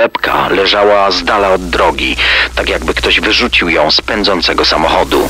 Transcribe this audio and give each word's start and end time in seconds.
torebka 0.00 0.48
leżała 0.48 1.10
z 1.10 1.24
dala 1.24 1.48
od 1.48 1.70
drogi, 1.70 2.16
tak 2.54 2.68
jakby 2.68 2.94
ktoś 2.94 3.20
wyrzucił 3.20 3.68
ją 3.68 3.90
z 3.90 4.00
pędzącego 4.00 4.64
samochodu. 4.64 5.28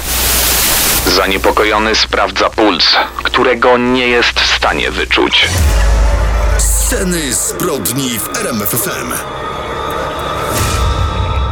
Zaniepokojony 1.07 1.95
sprawdza 1.95 2.51
puls, 2.51 2.97
którego 3.23 3.79
nie 3.79 4.09
jest 4.09 4.41
w 4.41 4.57
stanie 4.57 4.91
wyczuć. 4.91 5.49
Sceny 6.59 7.33
zbrodni 7.33 8.19
w 8.19 8.37
RMFFM. 8.37 9.40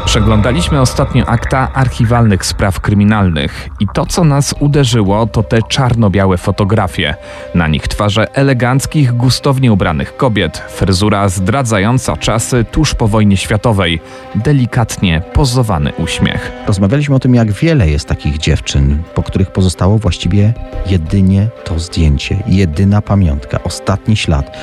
Przeglądaliśmy 0.09 0.81
ostatnio 0.81 1.27
akta 1.27 1.73
archiwalnych 1.75 2.47
spraw 2.47 2.81
kryminalnych 2.81 3.69
i 3.81 3.87
to, 3.95 4.07
co 4.07 4.25
nas 4.25 4.55
uderzyło, 4.61 5.27
to 5.27 5.43
te 5.43 5.63
czarno-białe 5.63 6.37
fotografie. 6.37 7.15
Na 7.55 7.69
nich 7.69 7.89
twarze 7.89 8.35
eleganckich, 8.35 9.13
gustownie 9.13 9.73
ubranych 9.73 10.17
kobiet, 10.17 10.59
fryzura 10.59 11.29
zdradzająca 11.29 12.17
czasy 12.17 12.65
tuż 12.65 12.95
po 12.95 13.09
wojnie 13.09 13.37
światowej, 13.37 14.01
delikatnie 14.35 15.23
pozowany 15.33 15.93
uśmiech. 15.93 16.53
Rozmawialiśmy 16.67 17.15
o 17.15 17.21
tym, 17.21 17.35
jak 17.35 17.53
wiele 17.53 17.89
jest 17.89 18.09
takich 18.09 18.39
dziewczyn, 18.39 19.03
po 19.15 19.23
których 19.23 19.51
pozostało 19.51 19.99
właściwie 19.99 20.55
jedynie 20.87 21.49
to 21.65 21.79
zdjęcie, 21.79 22.43
jedyna 22.47 23.03
pamiątka, 23.03 23.63
ostatni 23.65 24.17
ślad. 24.17 24.57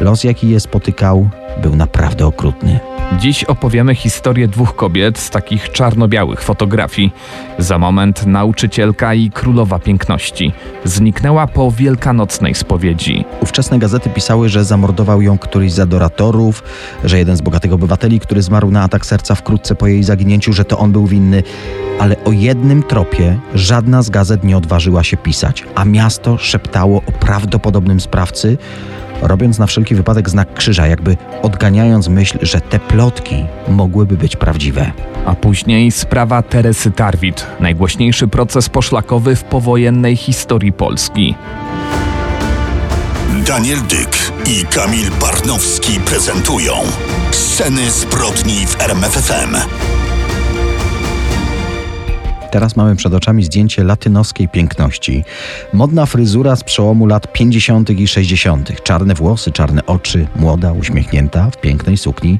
Los, 0.00 0.24
jaki 0.24 0.50
je 0.50 0.60
spotykał, 0.60 1.28
był 1.62 1.76
naprawdę 1.76 2.26
okrutny. 2.26 2.80
Dziś 3.18 3.44
opowiemy 3.44 3.94
historię 3.94 4.48
dwóch 4.48 4.76
kobiet 4.76 4.89
z 5.14 5.30
takich 5.30 5.72
czarno-białych 5.72 6.42
fotografii. 6.42 7.12
Za 7.58 7.78
moment 7.78 8.26
nauczycielka 8.26 9.14
i 9.14 9.30
królowa 9.30 9.78
piękności 9.78 10.52
zniknęła 10.84 11.46
po 11.46 11.70
wielkanocnej 11.70 12.54
spowiedzi. 12.54 13.24
Ówczesne 13.40 13.78
gazety 13.78 14.10
pisały, 14.10 14.48
że 14.48 14.64
zamordował 14.64 15.22
ją 15.22 15.38
któryś 15.38 15.72
z 15.72 15.80
adoratorów, 15.80 16.62
że 17.04 17.18
jeden 17.18 17.36
z 17.36 17.40
bogatych 17.40 17.72
obywateli, 17.72 18.20
który 18.20 18.42
zmarł 18.42 18.70
na 18.70 18.82
atak 18.82 19.06
serca 19.06 19.34
wkrótce 19.34 19.74
po 19.74 19.86
jej 19.86 20.02
zaginięciu, 20.02 20.52
że 20.52 20.64
to 20.64 20.78
on 20.78 20.92
był 20.92 21.06
winny. 21.06 21.42
Ale 21.98 22.24
o 22.24 22.32
jednym 22.32 22.82
tropie 22.82 23.38
żadna 23.54 24.02
z 24.02 24.10
gazet 24.10 24.44
nie 24.44 24.56
odważyła 24.56 25.04
się 25.04 25.16
pisać, 25.16 25.64
a 25.74 25.84
miasto 25.84 26.38
szeptało 26.38 27.02
o 27.06 27.12
prawdopodobnym 27.12 28.00
sprawcy, 28.00 28.58
robiąc 29.22 29.58
na 29.58 29.66
wszelki 29.66 29.94
wypadek 29.94 30.30
znak 30.30 30.54
krzyża, 30.54 30.86
jakby 30.86 31.16
odganiając 31.42 32.08
myśl, 32.08 32.38
że 32.42 32.60
te 32.60 32.78
plotki 32.78 33.44
mogłyby 33.68 34.16
być 34.16 34.36
prawdziwe. 34.36 34.92
A 35.26 35.34
później 35.34 35.90
sprawa 35.90 36.42
Teresy 36.42 36.90
Tarwit, 36.90 37.46
najgłośniejszy 37.60 38.28
proces 38.28 38.68
poszlakowy 38.68 39.36
w 39.36 39.44
powojennej 39.44 40.16
historii 40.16 40.72
Polski. 40.72 41.34
Daniel 43.46 43.78
Dyk 43.88 44.32
i 44.46 44.66
Kamil 44.66 45.10
Barnowski 45.20 46.00
prezentują 46.00 46.72
Sceny 47.30 47.90
zbrodni 47.90 48.66
w 48.66 48.80
RMFFM. 48.80 49.56
Teraz 52.50 52.76
mamy 52.76 52.96
przed 52.96 53.14
oczami 53.14 53.44
zdjęcie 53.44 53.84
latynoskiej 53.84 54.48
piękności. 54.48 55.24
Modna 55.72 56.06
fryzura 56.06 56.56
z 56.56 56.64
przełomu 56.64 57.06
lat 57.06 57.32
50. 57.32 57.90
i 57.90 58.08
60. 58.08 58.82
Czarne 58.82 59.14
włosy, 59.14 59.52
czarne 59.52 59.86
oczy, 59.86 60.26
młoda, 60.36 60.72
uśmiechnięta 60.72 61.50
w 61.50 61.56
pięknej 61.56 61.96
sukni 61.96 62.38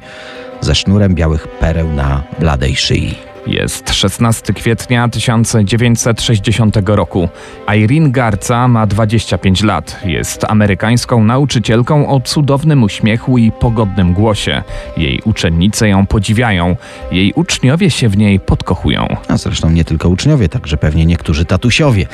ze 0.61 0.75
sznurem 0.75 1.15
białych 1.15 1.49
pereł 1.49 1.93
na 1.93 2.23
bladej 2.39 2.77
szyi. 2.77 3.30
Jest 3.47 3.93
16 3.93 4.53
kwietnia 4.53 5.09
1960 5.09 6.77
roku. 6.87 7.29
Irene 7.77 8.11
Garca 8.11 8.69
ma 8.69 8.87
25 8.87 9.63
lat. 9.63 10.01
Jest 10.05 10.45
amerykańską 10.45 11.25
nauczycielką 11.25 12.09
o 12.09 12.21
cudownym 12.21 12.83
uśmiechu 12.83 13.39
i 13.39 13.53
pogodnym 13.53 14.13
głosie. 14.13 14.63
Jej 14.97 15.21
uczennice 15.25 15.89
ją 15.89 16.07
podziwiają. 16.07 16.77
Jej 17.13 17.33
uczniowie 17.33 17.91
się 17.91 18.09
w 18.09 18.17
niej 18.17 18.41
podkochują. 18.41 19.17
A 19.29 19.37
zresztą 19.37 19.71
nie 19.71 19.85
tylko 19.85 20.09
uczniowie, 20.09 20.49
także 20.49 20.77
pewnie 20.77 21.07
niektórzy 21.07 21.45
tatusiowie. 21.45 22.07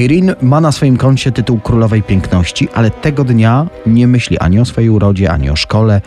Irene 0.00 0.34
ma 0.42 0.60
na 0.60 0.72
swoim 0.72 0.96
koncie 0.96 1.32
tytuł 1.32 1.60
królowej 1.60 2.02
piękności, 2.02 2.68
ale 2.74 2.90
tego 2.90 3.24
dnia 3.24 3.66
nie 3.86 4.06
myśli 4.06 4.38
ani 4.38 4.60
o 4.60 4.64
swojej 4.64 4.90
urodzie, 4.90 5.30
ani 5.30 5.50
o 5.50 5.56
szkole. 5.56 6.00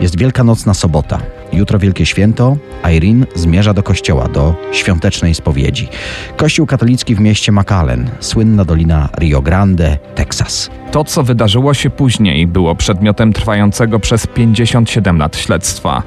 Jest 0.00 0.18
Wielkanocna 0.18 0.74
sobota. 0.74 1.18
Jutro 1.52 1.78
Wielkie 1.78 2.06
Święto. 2.06 2.56
Irene 2.96 3.26
zmierza 3.34 3.74
do 3.74 3.82
kościoła, 3.82 4.28
do 4.28 4.54
świątecznej 4.72 5.34
spowiedzi. 5.34 5.88
Kościół 6.36 6.66
katolicki 6.66 7.14
w 7.14 7.20
mieście 7.20 7.52
McAllen, 7.52 8.10
słynna 8.20 8.64
dolina 8.64 9.08
Rio 9.18 9.42
Grande, 9.42 9.98
Teksas. 10.14 10.70
To, 10.90 11.04
co 11.04 11.22
wydarzyło 11.22 11.74
się 11.74 11.90
później, 11.90 12.46
było 12.46 12.74
przedmiotem 12.74 13.32
trwającego 13.32 14.00
przez 14.00 14.26
57 14.26 15.18
lat 15.18 15.36
śledztwa. 15.36 16.02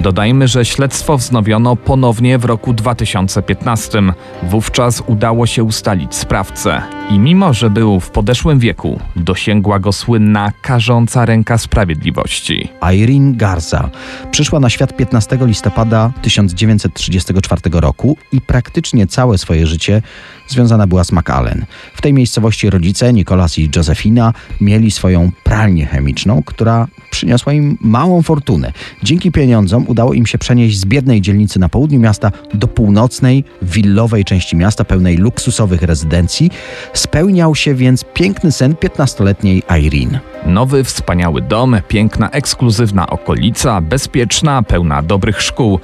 Dodajmy, 0.00 0.48
że 0.48 0.64
śledztwo 0.64 1.16
wznowiono 1.18 1.76
ponownie 1.76 2.38
w 2.38 2.44
roku 2.44 2.72
2015. 2.72 4.02
Wówczas 4.42 5.02
udało 5.06 5.46
się 5.46 5.64
ustalić 5.64 6.14
sprawcę. 6.14 6.82
I 7.10 7.18
mimo, 7.18 7.52
że 7.52 7.70
był 7.70 8.00
w 8.00 8.10
podeszłym 8.10 8.58
wieku, 8.58 9.00
dosięgła 9.16 9.78
go 9.78 9.92
słynna 9.92 10.52
karząca 10.62 11.24
ręka 11.24 11.58
sprawiedliwości. 11.58 12.68
Irene 12.94 13.32
Garza 13.36 13.90
przyszła 14.30 14.60
na 14.60 14.70
świat 14.70 14.96
15 14.96 15.38
listopada 15.40 16.12
1934 16.22 17.60
roku 17.72 18.16
i 18.32 18.40
praktycznie 18.40 19.06
całe 19.06 19.38
swoje 19.38 19.66
życie 19.66 20.02
związana 20.48 20.86
była 20.86 21.04
z 21.04 21.12
McAllen. 21.12 21.64
W 21.94 22.02
tej 22.02 22.12
miejscowości 22.12 22.70
rodzice, 22.70 23.12
Nicolas 23.12 23.58
i 23.58 23.70
Josefina, 23.76 24.32
mieli 24.60 24.90
swoją 24.90 25.30
pralnię 25.44 25.86
chemiczną, 25.86 26.42
która 26.42 26.86
przyniosła 27.10 27.52
im 27.52 27.78
małą 27.80 28.22
fortunę. 28.22 28.72
Dzięki 29.02 29.32
pieniądzom 29.32 29.84
udało 29.88 30.14
im 30.14 30.26
się 30.26 30.38
przenieść 30.38 30.78
z 30.78 30.84
biednej 30.84 31.20
dzielnicy 31.20 31.58
na 31.58 31.68
południu 31.68 32.00
miasta 32.00 32.32
do 32.54 32.68
północnej, 32.68 33.44
willowej 33.62 34.24
części 34.24 34.56
miasta, 34.56 34.84
pełnej 34.84 35.16
luksusowych 35.16 35.82
rezydencji. 35.82 36.50
Spełniał 36.92 37.54
się 37.54 37.74
więc 37.74 38.04
piękny 38.14 38.52
sen 38.52 38.74
15-letniej 38.74 39.62
Irene. 39.80 40.20
Nowy, 40.46 40.84
wspaniały 40.84 41.42
dom, 41.42 41.76
piękna, 41.88 42.30
ekskluzywna 42.30 43.06
okolica, 43.06 43.80
bezpieczna, 43.80 44.62
pełna 44.62 45.02
dobrych 45.02 45.42
szkół. 45.42 45.80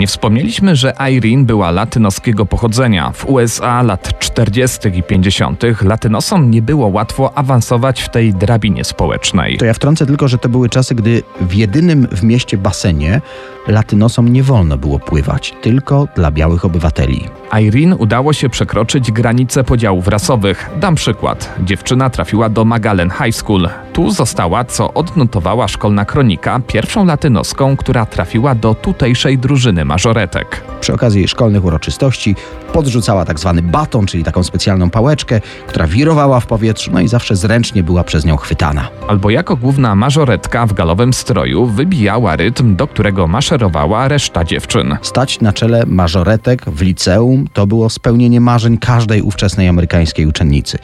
Nie 0.00 0.06
wspomnieliśmy, 0.06 0.76
że 0.76 0.94
Irene 1.10 1.44
była 1.44 1.70
latynoskiego 1.70 2.46
pochodzenia. 2.46 3.12
W 3.12 3.24
USA 3.24 3.82
lat 3.82 4.18
40. 4.18 4.78
i 4.94 5.02
50. 5.02 5.62
latynosom 5.82 6.50
nie 6.50 6.62
było 6.62 6.86
łatwo 6.86 7.38
awansować 7.38 8.02
w 8.02 8.08
tej 8.08 8.34
drabinie 8.34 8.84
społecznej. 8.84 9.58
To 9.58 9.64
ja 9.64 9.74
wtrącę 9.74 10.06
tylko, 10.06 10.28
że 10.28 10.38
to 10.38 10.48
były 10.48 10.68
czasy, 10.68 10.94
gdy 10.94 11.22
w 11.40 11.54
jedynym 11.54 12.08
w 12.12 12.22
mieście 12.22 12.58
basenie 12.58 13.20
latynosom 13.68 14.28
nie 14.28 14.42
wolno 14.42 14.78
było 14.78 14.98
pływać, 14.98 15.54
tylko 15.60 16.08
dla 16.16 16.30
białych 16.30 16.64
obywateli. 16.64 17.24
Irene 17.60 17.96
udało 17.96 18.32
się 18.32 18.48
przekroczyć 18.48 19.12
granice 19.12 19.64
podziałów 19.64 20.08
rasowych. 20.08 20.70
Dam 20.76 20.94
przykład. 20.94 21.54
Dziewczyna 21.64 22.10
trafiła 22.10 22.48
do 22.48 22.64
Magalen 22.64 23.10
High 23.10 23.34
School. 23.34 23.68
Tu 23.92 24.10
została, 24.10 24.64
co 24.64 24.94
odnotowała 24.94 25.68
szkolna 25.68 26.04
kronika, 26.04 26.60
pierwszą 26.66 27.04
latynoską, 27.04 27.76
która 27.76 28.06
trafiła 28.06 28.54
do 28.54 28.74
tutejszej 28.74 29.38
drużyny 29.38 29.84
mażoretek. 29.90 30.62
Przy 30.80 30.94
okazji 30.94 31.28
szkolnych 31.28 31.64
uroczystości 31.64 32.36
podrzucała 32.72 33.24
tak 33.24 33.40
zwany 33.40 33.62
baton, 33.62 34.06
czyli 34.06 34.24
taką 34.24 34.42
specjalną 34.42 34.90
pałeczkę, 34.90 35.40
która 35.66 35.86
wirowała 35.86 36.40
w 36.40 36.46
powietrzu, 36.46 36.90
no 36.94 37.00
i 37.00 37.08
zawsze 37.08 37.36
zręcznie 37.36 37.82
była 37.82 38.04
przez 38.04 38.24
nią 38.24 38.36
chwytana. 38.36 38.88
Albo 39.08 39.30
jako 39.30 39.56
główna 39.56 39.94
mażoretka 39.94 40.66
w 40.66 40.72
galowym 40.72 41.12
stroju 41.12 41.66
wybijała 41.66 42.36
rytm, 42.36 42.76
do 42.76 42.86
którego 42.86 43.26
maszerowała 43.26 44.08
reszta 44.08 44.44
dziewczyn. 44.44 44.96
Stać 45.02 45.40
na 45.40 45.52
czele 45.52 45.86
mażoretek 45.86 46.64
w 46.64 46.82
liceum 46.82 47.48
to 47.52 47.66
było 47.66 47.90
spełnienie 47.90 48.40
marzeń 48.40 48.78
każdej 48.78 49.22
ówczesnej 49.22 49.68
amerykańskiej 49.68 50.26
uczennicy. 50.26 50.78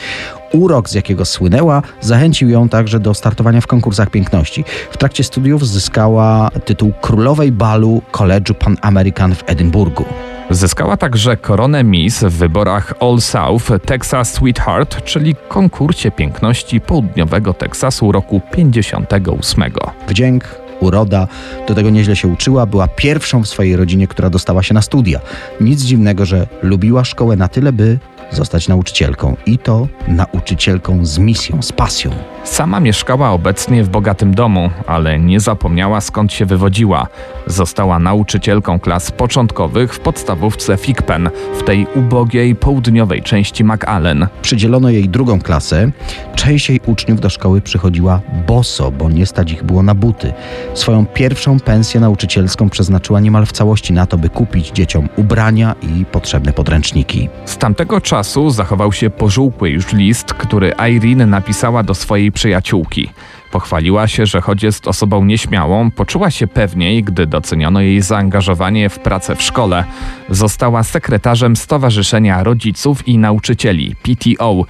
Urok, 0.57 0.89
z 0.89 0.95
jakiego 0.95 1.25
słynęła, 1.25 1.83
zachęcił 2.01 2.49
ją 2.49 2.69
także 2.69 3.01
do 3.01 3.15
startowania 3.15 3.61
w 3.61 3.67
konkursach 3.67 4.11
piękności. 4.11 4.65
W 4.91 4.97
trakcie 4.97 5.25
studiów 5.25 5.69
zyskała 5.69 6.51
tytuł 6.65 6.93
królowej 7.01 7.53
balu 7.53 8.03
College'u 8.13 8.55
Pan 8.55 8.77
American 8.83 9.35
w 9.35 9.43
Edynburgu. 9.47 10.05
Zyskała 10.51 10.97
także 10.97 11.37
koronę 11.37 11.85
Miss 11.85 12.25
w 12.25 12.33
wyborach 12.33 12.95
All 13.01 13.21
South 13.21 13.65
Texas 13.87 14.33
Sweetheart, 14.33 15.05
czyli 15.05 15.35
konkursie 15.49 16.11
piękności 16.11 16.81
południowego 16.81 17.55
Teksasu 17.55 18.13
roku 18.13 18.41
58. 18.53 19.65
Wdzięk, 20.09 20.45
uroda, 20.81 21.29
do 21.69 21.75
tego 21.75 21.91
nieźle 21.91 22.17
się 22.17 22.29
uczyła, 22.29 22.67
była 22.67 22.89
pierwszą 22.89 23.43
w 23.43 23.49
swojej 23.49 23.77
rodzinie, 23.77 24.09
która 24.09 24.31
dostała 24.31 24.63
się 24.63 24.75
na 24.75 24.83
studia. 24.83 25.21
Nic 25.61 25.83
dziwnego, 25.83 26.25
że 26.25 26.47
lubiła 26.63 27.05
szkołę 27.05 27.37
na 27.37 27.49
tyle, 27.49 27.73
by 27.73 27.99
zostać 28.31 28.69
nauczycielką 28.69 29.37
i 29.47 29.59
to 29.59 29.89
nauczycielką 30.09 31.07
z 31.07 31.19
misją, 31.19 31.63
z 31.63 31.73
pasją. 31.73 32.11
Sama 32.45 32.81
mieszkała 32.81 33.31
obecnie 33.31 33.85
w 33.85 33.89
bogatym 33.89 34.35
domu, 34.35 34.71
ale 34.87 35.19
nie 35.19 35.41
zapomniała 35.41 36.01
skąd 36.01 36.33
się 36.33 36.47
wywodziła. 36.47 37.07
Została 37.47 37.99
nauczycielką 37.99 38.81
klas 38.81 39.11
początkowych 39.11 39.95
w 39.95 40.01
podstawówce 40.01 40.77
Fikpen 40.77 41.31
w 41.59 41.63
tej 41.63 41.87
ubogiej 41.95 42.55
południowej 42.55 43.23
części 43.23 43.65
McAllen. 43.65 44.27
Przydzielono 44.43 44.91
jej 44.91 45.09
drugą 45.09 45.41
klasę. 45.41 45.91
Część 46.35 46.69
jej 46.69 46.81
uczniów 46.87 47.21
do 47.21 47.31
szkoły 47.31 47.61
przychodziła 47.61 48.21
boso, 48.47 48.91
bo 48.91 49.11
nie 49.11 49.27
stać 49.27 49.53
ich 49.53 49.65
było 49.65 49.83
na 49.83 49.95
buty. 49.95 50.33
Swoją 50.75 51.07
pierwszą 51.07 51.61
pensję 51.61 52.01
nauczycielską 52.01 52.71
przeznaczyła 52.71 53.21
niemal 53.21 53.47
w 53.47 53.53
całości 53.53 53.93
na 53.93 54.07
to, 54.07 54.19
by 54.19 54.29
kupić 54.29 54.71
dzieciom 54.71 55.09
ubrania 55.17 55.75
i 55.83 56.05
potrzebne 56.05 56.53
podręczniki. 56.53 57.29
Z 57.45 57.57
tamtego 57.57 58.01
czasu 58.01 58.16
zachował 58.51 58.93
się 58.93 59.11
pożółkły 59.11 59.71
już 59.71 59.93
list, 59.93 60.35
który 60.35 60.73
Irene 60.91 61.27
napisała 61.27 61.83
do 61.83 61.95
swojej 61.95 62.33
przyjaciółki. 62.33 63.11
Pochwaliła 63.53 64.09
się, 64.09 64.27
że 64.27 64.41
choć 64.41 64.63
jest 64.63 64.89
osobą 64.89 65.25
nieśmiałą, 65.25 65.91
poczuła 65.91 66.31
się 66.31 66.47
pewniej, 66.47 67.05
gdy 67.05 67.27
doceniono 67.27 67.81
jej 67.81 68.03
zaangażowanie 68.03 68.89
w 68.89 68.99
pracę 68.99 69.37
w 69.37 69.43
szkole. 69.43 69.85
Została 70.31 70.83
sekretarzem 70.83 71.57
Stowarzyszenia 71.57 72.45
Rodziców 72.45 73.09
i 73.09 73.19
Nauczycieli 73.19 73.95
PTO, 74.03 74.65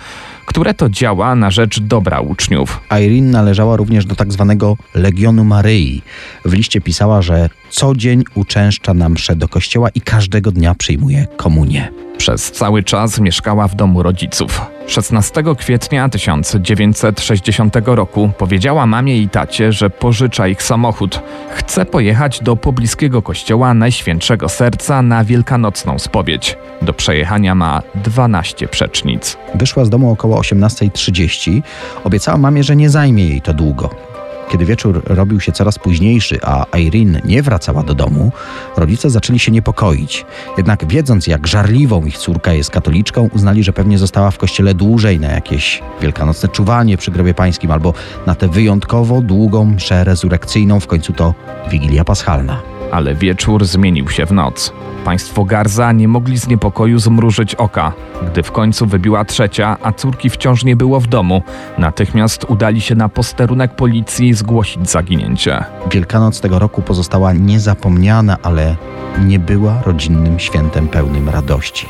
które 0.47 0.75
to 0.75 0.89
działa 0.89 1.35
na 1.35 1.51
rzecz 1.51 1.81
dobra 1.81 2.21
uczniów. 2.21 2.81
Irene 2.91 3.31
należała 3.31 3.77
również 3.77 4.07
do 4.07 4.15
tak 4.15 4.33
zwanego 4.33 4.77
Legionu 4.95 5.45
Maryi. 5.45 6.03
W 6.45 6.53
liście 6.53 6.81
pisała, 6.81 7.23
że 7.23 7.51
co 7.77 7.95
dzień 7.95 8.25
uczęszcza 8.35 8.95
na 8.95 9.09
mszę 9.09 9.37
do 9.37 9.49
kościoła 9.49 9.89
i 9.89 10.01
każdego 10.01 10.53
dnia 10.53 10.75
przyjmuje 10.75 11.27
komunię. 11.37 11.93
Przez 12.19 12.53
cały 12.53 12.83
czas 12.83 13.21
mieszkała 13.21 13.69
w 13.69 13.75
domu 13.75 14.03
rodziców. 14.03 14.61
16 14.87 15.43
kwietnia 15.59 16.09
1960 16.09 17.77
roku 17.85 18.31
powiedziała 18.39 18.87
mamie 18.87 19.19
i 19.19 19.29
tacie, 19.29 19.73
że 19.73 19.91
pożycza 19.91 20.49
ich 20.49 20.63
samochód. 20.63 21.23
Chce 21.51 21.85
pojechać 21.87 22.43
do 22.43 22.57
pobliskiego 22.57 23.23
kościoła 23.23 23.75
Najświętszego 23.75 24.49
Serca 24.49 25.03
na 25.03 25.25
wielkanocną 25.25 25.99
spowiedź. 25.99 26.57
Do 26.83 26.93
przejechania 26.93 27.55
ma 27.55 27.83
12 27.95 28.69
przecznic. 28.69 29.37
Wyszła 29.55 29.85
z 29.85 29.91
domu 29.91 30.11
około 30.11 30.41
18.30. 30.41 31.63
Obiecała 32.05 32.39
mamie, 32.39 32.65
że 32.65 32.77
nie 32.77 32.91
zajmie 32.91 33.29
jej 33.29 33.43
to 33.43 33.55
długo. 33.55 34.06
Kiedy 34.49 34.65
wieczór 34.65 35.03
robił 35.05 35.41
się 35.41 35.53
coraz 35.53 35.79
późniejszy, 35.79 36.39
a 36.43 36.79
Irene 36.79 37.21
nie 37.25 37.43
wracała 37.43 37.83
do 37.83 37.95
domu, 37.95 38.33
rodzice 38.77 39.11
zaczęli 39.11 39.39
się 39.39 39.53
niepokoić. 39.53 40.27
Jednak 40.57 40.89
wiedząc, 40.89 41.27
jak 41.27 41.47
żarliwą 41.47 42.05
ich 42.05 42.19
córka 42.19 42.53
jest 42.53 42.71
katoliczką, 42.71 43.29
uznali, 43.33 43.65
że 43.65 43.73
pewnie 43.73 43.99
została 43.99 44.31
w 44.31 44.39
kościele 44.39 44.75
dłużej 44.75 45.21
na 45.21 45.29
jakieś 45.29 45.83
wielkanocne 46.01 46.49
czuwanie 46.49 46.97
przy 46.97 47.11
grobie 47.11 47.35
pańskim 47.35 47.71
albo 47.71 47.95
na 48.27 48.35
tę 48.35 48.49
wyjątkowo 48.49 49.21
długą 49.21 49.65
mszę 49.65 50.05
rezurekcyjną, 50.05 50.81
w 50.81 50.87
końcu 50.87 51.13
to 51.13 51.35
Wigilia 51.71 52.05
Paschalna. 52.05 52.76
Ale 52.93 53.15
wieczór 53.15 53.65
zmienił 53.65 54.09
się 54.09 54.27
w 54.27 54.33
noc. 54.33 54.73
Państwo 55.05 55.45
Garza 55.45 55.93
nie 55.93 56.09
mogli 56.09 56.39
z 56.39 56.49
niepokoju 56.49 56.99
zmrużyć 56.99 57.55
oka. 57.55 57.93
Gdy 58.33 58.43
w 58.43 58.53
końcu 58.53 58.87
wybiła 58.87 59.25
trzecia, 59.25 59.77
a 59.83 59.93
córki 59.93 60.31
wciąż 60.31 60.65
nie 60.65 60.77
było 60.77 61.01
w 61.01 61.07
domu, 61.07 61.43
natychmiast 61.79 62.45
udali 62.49 62.81
się 62.81 62.95
na 62.95 63.09
posterunek 63.09 63.77
policji 63.77 64.35
zgłosić 64.35 64.91
zaginięcie. 64.91 65.65
Wielkanoc 65.91 66.41
tego 66.41 66.59
roku 66.59 66.83
pozostała 66.83 67.33
niezapomniana, 67.33 68.37
ale 68.43 68.77
nie 69.25 69.39
była 69.39 69.83
rodzinnym 69.83 70.39
świętem 70.39 70.89
pełnym 70.89 71.29
radości. 71.29 71.87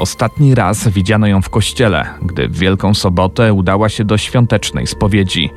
Ostatni 0.00 0.54
raz 0.54 0.88
widziano 0.88 1.26
ją 1.26 1.42
w 1.42 1.50
kościele, 1.50 2.06
gdy 2.22 2.48
w 2.48 2.58
Wielką 2.58 2.94
Sobotę 2.94 3.52
udała 3.52 3.88
się 3.88 4.04
do 4.04 4.18
świątecznej 4.18 4.86
spowiedzi. 4.86 5.50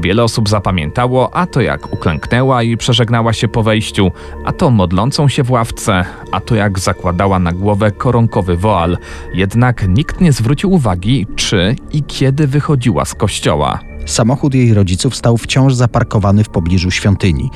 Wiele 0.00 0.24
osób 0.24 0.48
zapamiętało, 0.48 1.34
a 1.34 1.46
to 1.46 1.60
jak 1.60 1.92
uklęknęła 1.92 2.62
i 2.62 2.76
przeżegnała 2.76 3.32
się 3.32 3.48
po 3.48 3.62
wejściu, 3.62 4.10
a 4.44 4.52
to 4.52 4.70
modlącą 4.70 5.28
się 5.28 5.42
w 5.42 5.50
ławce, 5.50 6.04
a 6.32 6.40
to 6.40 6.54
jak 6.54 6.78
zakładała 6.78 7.38
na 7.38 7.52
głowę 7.52 7.90
koronkowy 7.90 8.56
woal. 8.56 8.98
Jednak 9.34 9.88
nikt 9.88 10.20
nie 10.20 10.32
zwrócił 10.32 10.72
uwagi, 10.72 11.26
czy 11.36 11.76
i 11.92 12.02
kiedy 12.02 12.46
wychodziła 12.46 13.04
z 13.04 13.14
kościoła. 13.14 13.80
Samochód 14.06 14.54
jej 14.54 14.74
rodziców 14.74 15.16
stał 15.16 15.36
wciąż 15.36 15.74
zaparkowany 15.74 16.44
w 16.44 16.48
pobliżu 16.48 16.90
świątyni. 16.90 17.50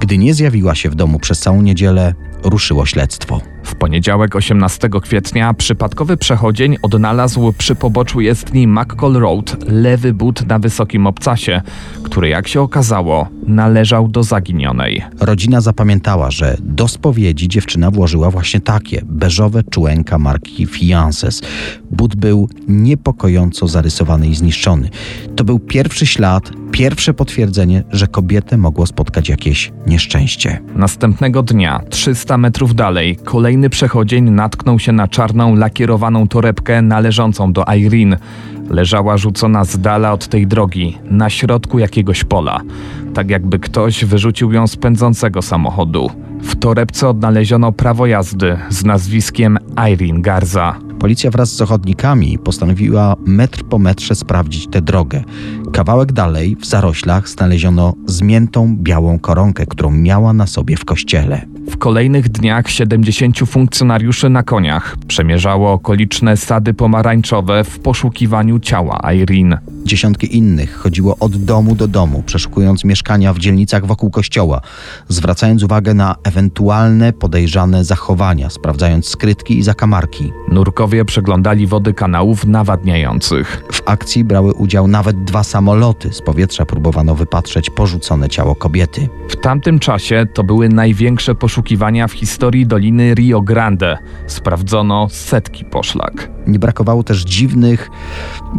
Gdy 0.00 0.18
nie 0.18 0.34
zjawiła 0.34 0.74
się 0.74 0.90
w 0.90 0.94
domu 0.94 1.18
przez 1.18 1.40
całą 1.40 1.62
niedzielę, 1.62 2.14
ruszyło 2.42 2.86
śledztwo. 2.86 3.40
W 3.70 3.74
poniedziałek 3.74 4.36
18 4.36 4.88
kwietnia 5.02 5.54
przypadkowy 5.54 6.16
przechodzień 6.16 6.76
odnalazł 6.82 7.52
przy 7.52 7.74
poboczu 7.74 8.20
jezdni 8.20 8.66
McCall 8.66 9.12
Road 9.12 9.56
lewy 9.68 10.12
but 10.12 10.46
na 10.46 10.58
wysokim 10.58 11.06
obcasie, 11.06 11.62
który 12.02 12.28
jak 12.28 12.48
się 12.48 12.60
okazało 12.60 13.28
należał 13.46 14.08
do 14.08 14.22
zaginionej. 14.22 15.02
Rodzina 15.20 15.60
zapamiętała, 15.60 16.30
że 16.30 16.56
do 16.60 16.88
spowiedzi 16.88 17.48
dziewczyna 17.48 17.90
włożyła 17.90 18.30
właśnie 18.30 18.60
takie 18.60 19.02
beżowe 19.04 19.62
czułenka 19.62 20.18
marki 20.18 20.66
Fiances. 20.66 21.42
But 21.90 22.16
był 22.16 22.48
niepokojąco 22.68 23.68
zarysowany 23.68 24.28
i 24.28 24.34
zniszczony. 24.34 24.90
To 25.36 25.44
był 25.44 25.58
pierwszy 25.58 26.06
ślad, 26.06 26.50
pierwsze 26.72 27.14
potwierdzenie, 27.14 27.82
że 27.90 28.06
kobietę 28.06 28.56
mogło 28.56 28.86
spotkać 28.86 29.28
jakieś 29.28 29.72
nieszczęście. 29.86 30.60
Następnego 30.74 31.42
dnia, 31.42 31.80
300 31.90 32.38
metrów 32.38 32.74
dalej, 32.74 33.16
kolejny 33.24 33.70
przechodzień 33.70 34.30
natknął 34.30 34.78
się 34.78 34.92
na 34.92 35.08
czarną, 35.08 35.54
lakierowaną 35.54 36.28
torebkę 36.28 36.82
należącą 36.82 37.52
do 37.52 37.64
Irene. 37.76 38.16
Leżała 38.70 39.16
rzucona 39.16 39.64
z 39.64 39.78
dala 39.78 40.12
od 40.12 40.28
tej 40.28 40.46
drogi, 40.46 40.98
na 41.04 41.30
środku 41.30 41.78
jakiegoś 41.78 42.24
pola. 42.24 42.60
Tak 43.14 43.30
jakby 43.30 43.58
ktoś 43.58 44.04
wyrzucił 44.04 44.52
ją 44.52 44.66
z 44.66 44.76
pędzącego 44.76 45.42
samochodu. 45.42 46.10
W 46.42 46.56
torebce 46.56 47.08
odnaleziono 47.08 47.72
prawo 47.72 48.06
jazdy 48.06 48.56
z 48.68 48.84
nazwiskiem 48.84 49.58
Irene 49.92 50.20
Garza. 50.20 50.89
Policja 51.00 51.30
wraz 51.30 51.52
z 51.52 51.60
ochotnikami 51.60 52.38
postanowiła 52.38 53.16
metr 53.26 53.64
po 53.64 53.78
metrze 53.78 54.14
sprawdzić 54.14 54.66
tę 54.66 54.82
drogę. 54.82 55.24
Kawałek 55.72 56.12
dalej, 56.12 56.56
w 56.60 56.66
zaroślach, 56.66 57.28
znaleziono 57.28 57.94
zmiętą 58.06 58.76
białą 58.76 59.18
koronkę, 59.18 59.66
którą 59.66 59.90
miała 59.90 60.32
na 60.32 60.46
sobie 60.46 60.76
w 60.76 60.84
kościele. 60.84 61.46
W 61.68 61.76
kolejnych 61.76 62.28
dniach 62.28 62.70
70 62.70 63.38
funkcjonariuszy 63.38 64.28
na 64.28 64.42
koniach 64.42 64.96
przemierzało 65.06 65.72
okoliczne 65.72 66.36
sady 66.36 66.74
pomarańczowe 66.74 67.64
w 67.64 67.78
poszukiwaniu 67.78 68.58
ciała 68.58 69.12
Irene. 69.12 69.58
Dziesiątki 69.84 70.36
innych 70.36 70.76
chodziło 70.76 71.16
od 71.20 71.36
domu 71.36 71.74
do 71.74 71.88
domu, 71.88 72.22
przeszukując 72.26 72.84
mieszkania 72.84 73.32
w 73.32 73.38
dzielnicach 73.38 73.86
wokół 73.86 74.10
kościoła, 74.10 74.60
zwracając 75.08 75.62
uwagę 75.62 75.94
na 75.94 76.16
ewentualne 76.24 77.12
podejrzane 77.12 77.84
zachowania, 77.84 78.50
sprawdzając 78.50 79.06
skrytki 79.06 79.58
i 79.58 79.62
zakamarki. 79.62 80.32
Nurkowie 80.52 81.04
przeglądali 81.04 81.66
wody 81.66 81.94
kanałów 81.94 82.46
nawadniających. 82.46 83.64
W 83.72 83.82
akcji 83.86 84.24
brały 84.24 84.54
udział 84.54 84.88
nawet 84.88 85.24
dwa 85.24 85.44
samoloty. 85.44 86.12
Z 86.12 86.22
powietrza 86.22 86.66
próbowano 86.66 87.14
wypatrzeć 87.14 87.70
porzucone 87.70 88.28
ciało 88.28 88.54
kobiety. 88.54 89.08
W 89.28 89.36
tamtym 89.36 89.78
czasie 89.78 90.26
to 90.34 90.44
były 90.44 90.68
największe 90.68 91.34
poszukiwania 91.34 91.49
w 92.08 92.12
historii 92.12 92.66
Doliny 92.66 93.14
Rio 93.14 93.40
Grande. 93.40 93.98
Sprawdzono 94.26 95.08
setki 95.08 95.64
poszlak. 95.64 96.30
Nie 96.46 96.58
brakowało 96.58 97.02
też 97.02 97.24
dziwnych, 97.24 97.90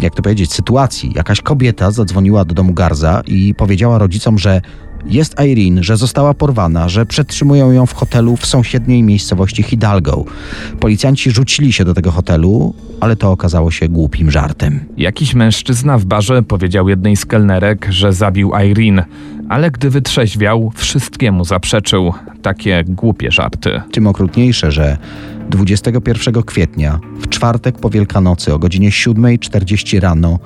jak 0.01 0.16
to 0.16 0.22
powiedzieć, 0.22 0.54
sytuacji. 0.54 1.12
Jakaś 1.16 1.42
kobieta 1.42 1.92
zadzwoniła 1.92 2.46
do 2.46 2.56
domu 2.56 2.74
Garza 2.74 3.22
i 3.27 3.56
powiedziała 3.56 3.98
rodzicom, 3.98 4.38
że 4.38 4.62
jest 5.05 5.36
Irene, 5.46 5.84
że 5.84 5.98
została 5.98 6.34
porwana, 6.34 6.89
że 6.89 7.05
przetrzymują 7.05 7.72
ją 7.72 7.86
w 7.86 7.93
hotelu 7.93 8.38
w 8.38 8.46
sąsiedniej 8.46 9.03
miejscowości 9.03 9.63
Hidalgo. 9.63 10.25
Policjanci 10.79 11.31
rzucili 11.31 11.74
się 11.74 11.86
do 11.86 11.93
tego 11.93 12.12
hotelu, 12.12 12.74
ale 13.00 13.15
to 13.15 13.31
okazało 13.31 13.72
się 13.72 13.89
głupim 13.89 14.31
żartem. 14.31 14.79
Jakiś 14.98 15.34
mężczyzna 15.34 15.98
w 15.98 16.05
barze 16.05 16.43
powiedział 16.43 16.89
jednej 16.89 17.15
z 17.15 17.25
kelnerek, 17.25 17.88
że 17.89 18.13
zabił 18.13 18.51
Irene, 18.70 19.05
ale 19.50 19.72
gdy 19.72 19.89
wytrzeźwiał, 19.89 20.72
wszystkiemu 20.75 21.46
zaprzeczył. 21.46 22.13
Takie 22.41 22.84
głupie 22.88 23.31
żarty. 23.31 23.81
Tym 23.91 24.08
okrutniejsze, 24.08 24.72
że 24.72 24.98
21 25.50 26.43
kwietnia, 26.43 27.00
w 27.20 27.29
czwartek 27.29 27.79
po 27.79 27.89
Wielkanocy 27.89 28.53
o 28.53 28.60
godzinie 28.60 28.89
7.40 28.89 30.00
rano, 30.00 30.39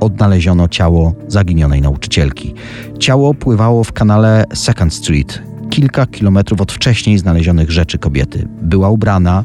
odnaleziono 0.00 0.68
ciało 0.68 1.14
zaginionej 1.28 1.82
nauczycielki. 1.82 2.54
Ciało 2.98 3.34
pływało 3.34 3.84
w 3.84 3.92
kanale 3.92 4.44
Second 4.54 4.94
Street, 4.94 5.42
kilka 5.70 6.06
kilometrów 6.06 6.60
od 6.60 6.72
wcześniej 6.72 7.18
znalezionych 7.18 7.70
rzeczy 7.70 7.98
kobiety. 7.98 8.48
Była 8.62 8.90
ubrana, 8.90 9.44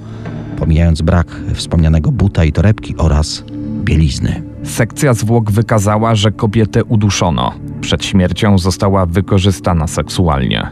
pomijając 0.58 1.02
brak 1.02 1.28
wspomnianego 1.54 2.12
buta 2.12 2.44
i 2.44 2.52
torebki 2.52 2.98
oraz 2.98 3.44
bielizny. 3.84 4.44
Sekcja 4.64 5.14
zwłok 5.14 5.52
wykazała, 5.52 6.16
że 6.16 6.32
kobietę 6.32 6.84
uduszono. 6.84 7.54
Przed 7.82 8.06
śmiercią 8.06 8.58
została 8.58 9.06
wykorzystana 9.06 9.88
seksualnie. 9.88 10.68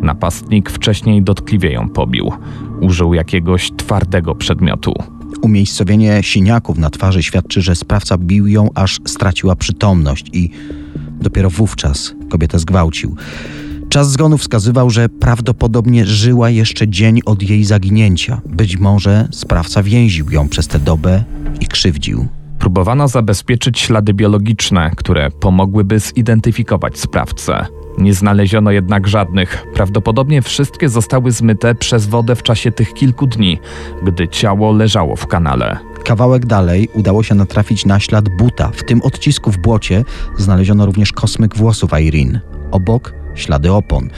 Napastnik 0.00 0.70
wcześniej 0.70 1.22
dotkliwie 1.22 1.72
ją 1.72 1.88
pobił. 1.88 2.32
Użył 2.80 3.14
jakiegoś 3.14 3.72
twardego 3.76 4.34
przedmiotu. 4.34 4.94
Umiejscowienie 5.44 6.22
siniaków 6.22 6.78
na 6.78 6.90
twarzy 6.90 7.22
świadczy, 7.22 7.62
że 7.62 7.74
sprawca 7.74 8.18
bił 8.18 8.46
ją, 8.46 8.68
aż 8.74 9.00
straciła 9.04 9.56
przytomność 9.56 10.26
i 10.32 10.50
dopiero 11.20 11.50
wówczas 11.50 12.14
kobietę 12.30 12.58
zgwałcił. 12.58 13.16
Czas 13.88 14.10
zgonu 14.10 14.38
wskazywał, 14.38 14.90
że 14.90 15.08
prawdopodobnie 15.08 16.06
żyła 16.06 16.50
jeszcze 16.50 16.88
dzień 16.88 17.20
od 17.24 17.42
jej 17.42 17.64
zaginięcia. 17.64 18.40
Być 18.46 18.76
może 18.76 19.28
sprawca 19.32 19.82
więził 19.82 20.30
ją 20.30 20.48
przez 20.48 20.68
tę 20.68 20.78
dobę 20.78 21.24
i 21.60 21.66
krzywdził. 21.66 22.28
Próbowano 22.58 23.08
zabezpieczyć 23.08 23.78
ślady 23.78 24.14
biologiczne, 24.14 24.90
które 24.96 25.30
pomogłyby 25.30 25.98
zidentyfikować 25.98 26.98
sprawcę. 26.98 27.66
Nie 27.98 28.14
znaleziono 28.14 28.70
jednak 28.70 29.08
żadnych. 29.08 29.66
Prawdopodobnie 29.74 30.42
wszystkie 30.42 30.88
zostały 30.88 31.30
zmyte 31.30 31.74
przez 31.74 32.06
wodę 32.06 32.36
w 32.36 32.42
czasie 32.42 32.72
tych 32.72 32.94
kilku 32.94 33.26
dni, 33.26 33.58
gdy 34.02 34.28
ciało 34.28 34.72
leżało 34.72 35.16
w 35.16 35.26
kanale. 35.26 35.78
Kawałek 36.04 36.46
dalej 36.46 36.88
udało 36.94 37.22
się 37.22 37.34
natrafić 37.34 37.86
na 37.86 38.00
ślad 38.00 38.28
buta. 38.28 38.70
W 38.74 38.84
tym 38.84 39.02
odcisku 39.02 39.50
w 39.50 39.58
błocie 39.58 40.04
znaleziono 40.36 40.86
również 40.86 41.12
kosmyk 41.12 41.56
włosów 41.56 41.90
Irene. 42.00 42.40
Obok 42.70 43.14
ślady 43.34 43.72
opon. 43.72 44.10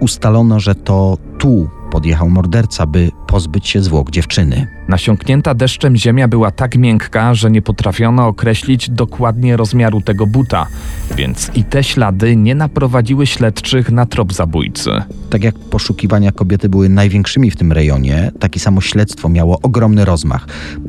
Ustalono, 0.00 0.60
że 0.60 0.74
to 0.74 1.18
tu 1.40 1.68
podjechał 1.90 2.30
morderca, 2.30 2.86
by 2.86 3.10
pozbyć 3.26 3.68
się 3.68 3.82
zwłok 3.82 4.10
dziewczyny. 4.10 4.66
Nasiąknięta 4.88 5.54
deszczem 5.54 5.96
ziemia 5.96 6.28
była 6.28 6.50
tak 6.50 6.76
miękka, 6.76 7.34
że 7.34 7.50
nie 7.50 7.62
potrafiono 7.62 8.26
określić 8.26 8.90
dokładnie 8.90 9.56
rozmiaru 9.56 10.00
tego 10.00 10.26
buta, 10.26 10.66
więc 11.16 11.50
i 11.54 11.64
te 11.64 11.84
ślady 11.84 12.36
nie 12.36 12.54
naprowadziły 12.54 13.26
śledczych 13.26 13.90
na 13.90 14.06
trop 14.06 14.32
zabójcy. 14.32 14.90
Tak 15.30 15.44
jak 15.44 15.58
poszukiwania 15.58 16.32
kobiety 16.32 16.68
były 16.68 16.88
największymi 16.88 17.50
w 17.50 17.56
tym 17.56 17.72
rejonie, 17.72 18.32
takie 18.40 18.60
samo 18.60 18.80
śledztwo 18.80 19.28
miało 19.28 19.58
ogromny 19.62 20.04
rozmach. 20.04 20.46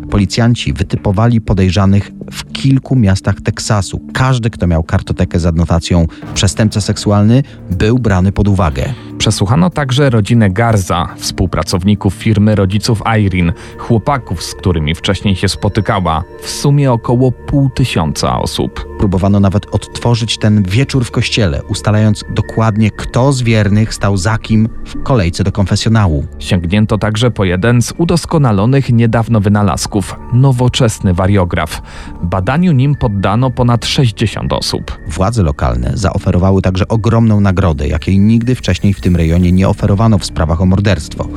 Policjanci 0.10 0.74
wytypowali 0.74 1.42
podejrzanych 1.42 2.12
w 2.32 2.52
kilku 2.52 2.96
miastach 2.96 3.42
Teksasu. 3.42 4.02
Każdy, 4.14 4.50
kto 4.50 4.68
miał 4.68 4.84
kartotekę 4.84 5.40
z 5.40 5.46
adnotacją 5.46 6.08
przestępca 6.34 6.82
seksualny, 6.82 7.44
był 7.70 8.00
brany 8.00 8.32
pod 8.32 8.48
uwagę. 8.48 8.94
Przesłuchano 9.22 9.70
także 9.70 10.10
rodzinę 10.10 10.50
Garza, 10.50 11.16
współpracowników 11.18 12.14
firmy 12.14 12.56
rodziców 12.56 13.02
Irene, 13.20 13.54
chłopaków, 13.78 14.44
z 14.44 14.56
którymi 14.56 14.96
wcześniej 14.96 15.36
się 15.36 15.48
spotykała, 15.48 16.24
w 16.42 16.50
sumie 16.50 16.92
około 16.92 17.32
pół 17.32 17.70
tysiąca 17.70 18.40
osób. 18.40 18.91
Próbowano 19.02 19.40
nawet 19.40 19.66
odtworzyć 19.72 20.38
ten 20.38 20.64
wieczór 20.64 21.06
w 21.06 21.12
kościele, 21.12 21.64
ustalając 21.64 22.24
dokładnie, 22.30 22.92
kto 22.92 23.34
z 23.34 23.42
wiernych 23.42 23.94
stał 23.94 24.18
za 24.18 24.38
kim 24.38 24.70
w 24.86 25.04
kolejce 25.04 25.44
do 25.44 25.52
konfesjonału. 25.52 26.26
Sięgnięto 26.40 26.98
także 26.98 27.32
po 27.32 27.46
jeden 27.46 27.82
z 27.82 27.94
udoskonalonych 27.98 28.94
niedawno 28.94 29.40
wynalazków 29.40 30.16
nowoczesny 30.34 31.14
wariograf. 31.14 31.82
Badaniu 32.24 32.72
nim 32.72 32.96
poddano 32.96 33.52
ponad 33.52 33.86
60 33.86 34.54
osób. 34.54 34.98
Władze 35.08 35.44
lokalne 35.44 35.92
zaoferowały 35.94 36.62
także 36.62 36.88
ogromną 36.88 37.40
nagrodę, 37.40 37.88
jakiej 37.88 38.20
nigdy 38.20 38.56
wcześniej 38.56 38.94
w 38.94 39.02
tym 39.02 39.16
rejonie 39.16 39.52
nie 39.52 39.70
oferowano 39.70 40.18
w 40.18 40.26
sprawach 40.26 40.62
o 40.62 40.66
morderstwo. 40.66 41.28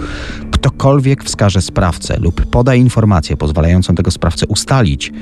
Ktokolwiek 0.51 1.25
wskaże 1.25 1.63
sprawcę 1.63 2.19
lub 2.19 2.47
poda 2.47 2.75
informację 2.75 3.37
pozwalającą 3.37 3.95
tego 3.95 4.11
sprawcę 4.11 4.47
ustalić, 4.47 5.13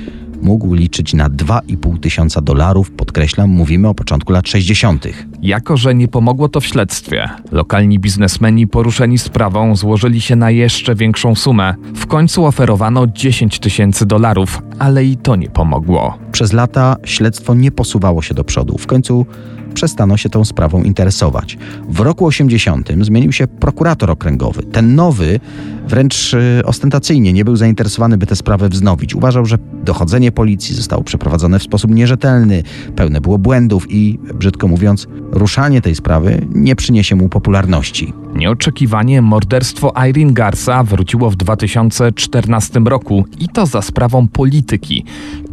mógł 0.43 0.75
liczyć 0.75 1.15
na 1.15 1.31
2,5 1.31 2.01
tysiąca 2.01 2.41
dolarów. 2.41 2.91
Podkreślam, 2.91 3.51
mówimy 3.51 3.89
o 3.89 3.95
początku 3.95 4.33
lat 4.33 4.49
60. 4.49 5.07
Jako, 5.43 5.77
że 5.77 5.95
nie 5.95 6.09
pomogło 6.09 6.49
to 6.49 6.61
w 6.61 6.67
śledztwie, 6.67 7.29
lokalni 7.53 7.99
biznesmeni 7.99 8.67
poruszeni 8.67 9.19
sprawą 9.19 9.77
złożyli 9.77 10.21
się 10.21 10.37
na 10.37 10.51
jeszcze 10.51 10.95
większą 10.95 11.35
sumę. 11.35 11.75
W 11.95 12.07
końcu 12.07 12.45
oferowano 12.45 13.07
10 13.07 13.59
tysięcy 13.59 14.07
dolarów, 14.07 14.63
ale 14.79 15.05
i 15.05 15.17
to 15.17 15.37
nie 15.37 15.49
pomogło. 15.49 16.19
Przez 16.33 16.53
lata 16.53 16.97
śledztwo 17.05 17.55
nie 17.55 17.71
posuwało 17.71 18.23
się 18.23 18.35
do 18.35 18.45
przodu. 18.45 18.79
W 18.79 18.87
końcu 18.87 19.27
przestano 19.73 20.17
się 20.17 20.29
tą 20.29 20.45
sprawą 20.45 20.83
interesować. 20.83 21.59
W 21.89 22.01
roku 22.01 22.27
80 22.27 22.89
zmienił 23.01 23.33
się 23.33 23.47
prokurator 23.47 24.11
okręgowy. 24.11 24.63
Ten 24.63 24.95
nowy 24.95 25.41
wręcz 25.89 26.35
y, 26.35 26.63
ostentacyjnie 26.65 27.33
nie 27.33 27.45
był 27.45 27.57
zainteresowany, 27.57 28.19
by 28.19 28.27
tę 28.27 28.37
sprawę 28.37 28.69
wznowić. 28.69 29.15
Uważał, 29.15 29.47
że 29.47 29.59
dochodzenie 29.85 30.33
policji 30.33 30.75
zostało 30.75 31.03
przeprowadzone 31.03 31.59
w 31.59 31.63
sposób 31.63 31.91
nierzetelny, 31.91 32.63
pełne 32.97 33.21
było 33.21 33.39
błędów 33.39 33.87
i, 33.91 34.19
brzydko 34.35 34.69
mówiąc, 34.69 35.07
ruszanie 35.33 35.81
tej 35.83 35.95
sprawy 35.95 36.47
nie 36.55 36.77
przyniesie 36.77 37.17
mu 37.17 37.29
popularności. 37.29 38.13
Nieoczekiwanie 38.35 39.23
morderstwo 39.23 39.93
Irene 40.09 40.33
Garza 40.33 40.83
wróciło 40.83 41.31
w 41.31 41.37
2014 41.37 42.81
roku 42.81 43.25
i 43.39 43.49
to 43.49 43.67
za 43.67 43.83
sprawą 43.83 44.29
polityki. 44.29 45.05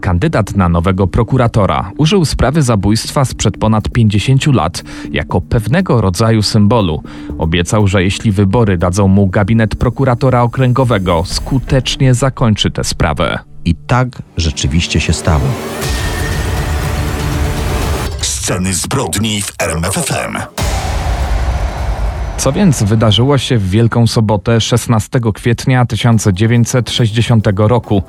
Kandydat 0.02 0.56
na 0.56 0.70
nowego 0.70 1.08
prokuratora 1.08 1.92
użył 1.98 2.26
sprawy 2.26 2.62
zabójstwa 2.62 3.26
sprzed 3.26 3.58
ponad 3.58 3.90
50 3.90 4.48
lat 4.48 4.84
jako 5.12 5.42
pewnego 5.42 6.02
rodzaju 6.02 6.42
symbolu. 6.42 7.04
Obiecał, 7.38 7.88
że 7.88 8.04
jeśli 8.04 8.32
wybory 8.32 8.78
dadzą 8.78 9.08
mu 9.08 9.28
gabinet 9.28 9.76
prokuratora 9.76 10.42
okręgowego, 10.42 11.24
skutecznie 11.26 12.14
zakończy 12.14 12.72
tę 12.72 12.84
sprawę. 12.84 13.40
I 13.66 13.76
tak 13.76 14.08
rzeczywiście 14.38 15.00
się 15.00 15.14
stało. 15.14 15.46
Sceny 18.22 18.74
zbrodni 18.74 19.42
w 19.42 19.54
RMFFM. 19.60 20.69
Co 22.40 22.52
więc 22.52 22.84
wydarzyło 22.84 23.38
się 23.38 23.58
w 23.58 23.70
Wielką 23.70 24.08
Sobotę 24.08 24.62
16 24.62 25.20
kwietnia 25.34 25.86
1960 25.86 27.48
roku? 27.56 28.04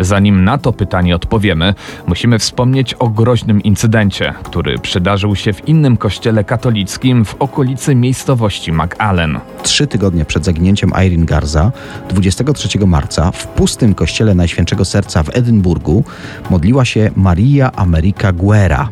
Zanim 0.00 0.44
na 0.44 0.58
to 0.58 0.72
pytanie 0.72 1.16
odpowiemy, 1.16 1.74
musimy 2.06 2.38
wspomnieć 2.38 2.94
o 2.94 3.08
groźnym 3.08 3.62
incydencie, 3.62 4.34
który 4.42 4.78
przydarzył 4.78 5.36
się 5.36 5.52
w 5.52 5.68
innym 5.68 5.96
kościele 5.96 6.44
katolickim 6.44 7.24
w 7.24 7.34
okolicy 7.34 7.94
miejscowości 7.94 8.72
McAllen. 8.72 9.40
Trzy 9.62 9.86
tygodnie 9.86 10.24
przed 10.24 10.44
zaginięciem 10.44 10.92
Irene 11.06 11.26
Garza, 11.26 11.72
23 12.08 12.78
marca, 12.86 13.30
w 13.30 13.46
pustym 13.46 13.94
kościele 13.94 14.34
Najświętszego 14.34 14.84
Serca 14.84 15.22
w 15.22 15.36
Edynburgu 15.36 16.04
modliła 16.50 16.84
się 16.84 17.10
Maria 17.16 17.72
America 17.72 18.32
Guerra. 18.32 18.88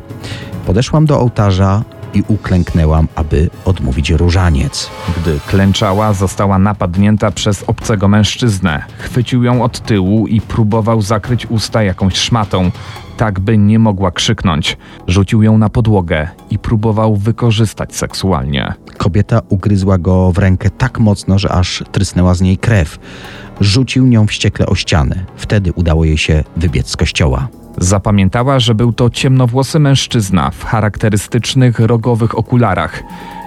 Podeszłam 0.67 1.07
do 1.07 1.21
ołtarza 1.21 1.83
i 2.15 2.23
uklęknęłam, 2.29 3.09
aby 3.15 3.51
odmówić 3.65 4.11
różaniec. 4.11 4.91
Gdy 5.17 5.41
klęczała, 5.47 6.13
została 6.13 6.59
napadnięta 6.59 7.31
przez 7.31 7.65
obcego 7.67 8.09
mężczyznę. 8.09 8.85
Chwycił 8.99 9.43
ją 9.43 9.63
od 9.63 9.81
tyłu 9.81 10.27
i 10.27 10.41
próbował 10.41 11.03
zakryć 11.03 11.47
usta 11.47 11.83
jakąś 11.83 12.17
szmatą, 12.17 12.71
tak 13.17 13.41
by 13.41 13.59
nie 13.59 13.79
mogła 13.79 14.11
krzyknąć. 14.11 14.77
Rzucił 15.07 15.43
ją 15.43 15.59
na 15.59 15.69
podłogę 15.69 16.29
i 16.51 16.59
próbował 16.59 17.17
wykorzystać 17.17 17.95
seksualnie. 17.95 18.75
Kobieta 18.97 19.41
ugryzła 19.49 19.99
go 19.99 20.33
w 20.33 20.39
rękę 20.39 20.71
tak 20.71 20.99
mocno, 20.99 21.39
że 21.39 21.53
aż 21.53 21.85
trysnęła 21.93 22.35
z 22.35 22.41
niej 22.41 22.59
krew. 22.59 22.99
Rzucił 23.61 24.07
nią 24.07 24.27
wściekle 24.27 24.67
o 24.67 24.75
ścianę. 24.75 25.25
Wtedy 25.37 25.73
udało 25.73 26.05
jej 26.05 26.19
się 26.19 26.45
wybiec 26.57 26.89
z 26.89 26.97
kościoła. 26.97 27.49
Zapamiętała, 27.79 28.59
że 28.59 28.75
był 28.75 28.93
to 28.93 29.11
ciemnowłosy 29.11 29.79
mężczyzna 29.79 30.51
w 30.51 30.65
charakterystycznych 30.65 31.79
rogowych 31.79 32.39
okularach. 32.39 33.03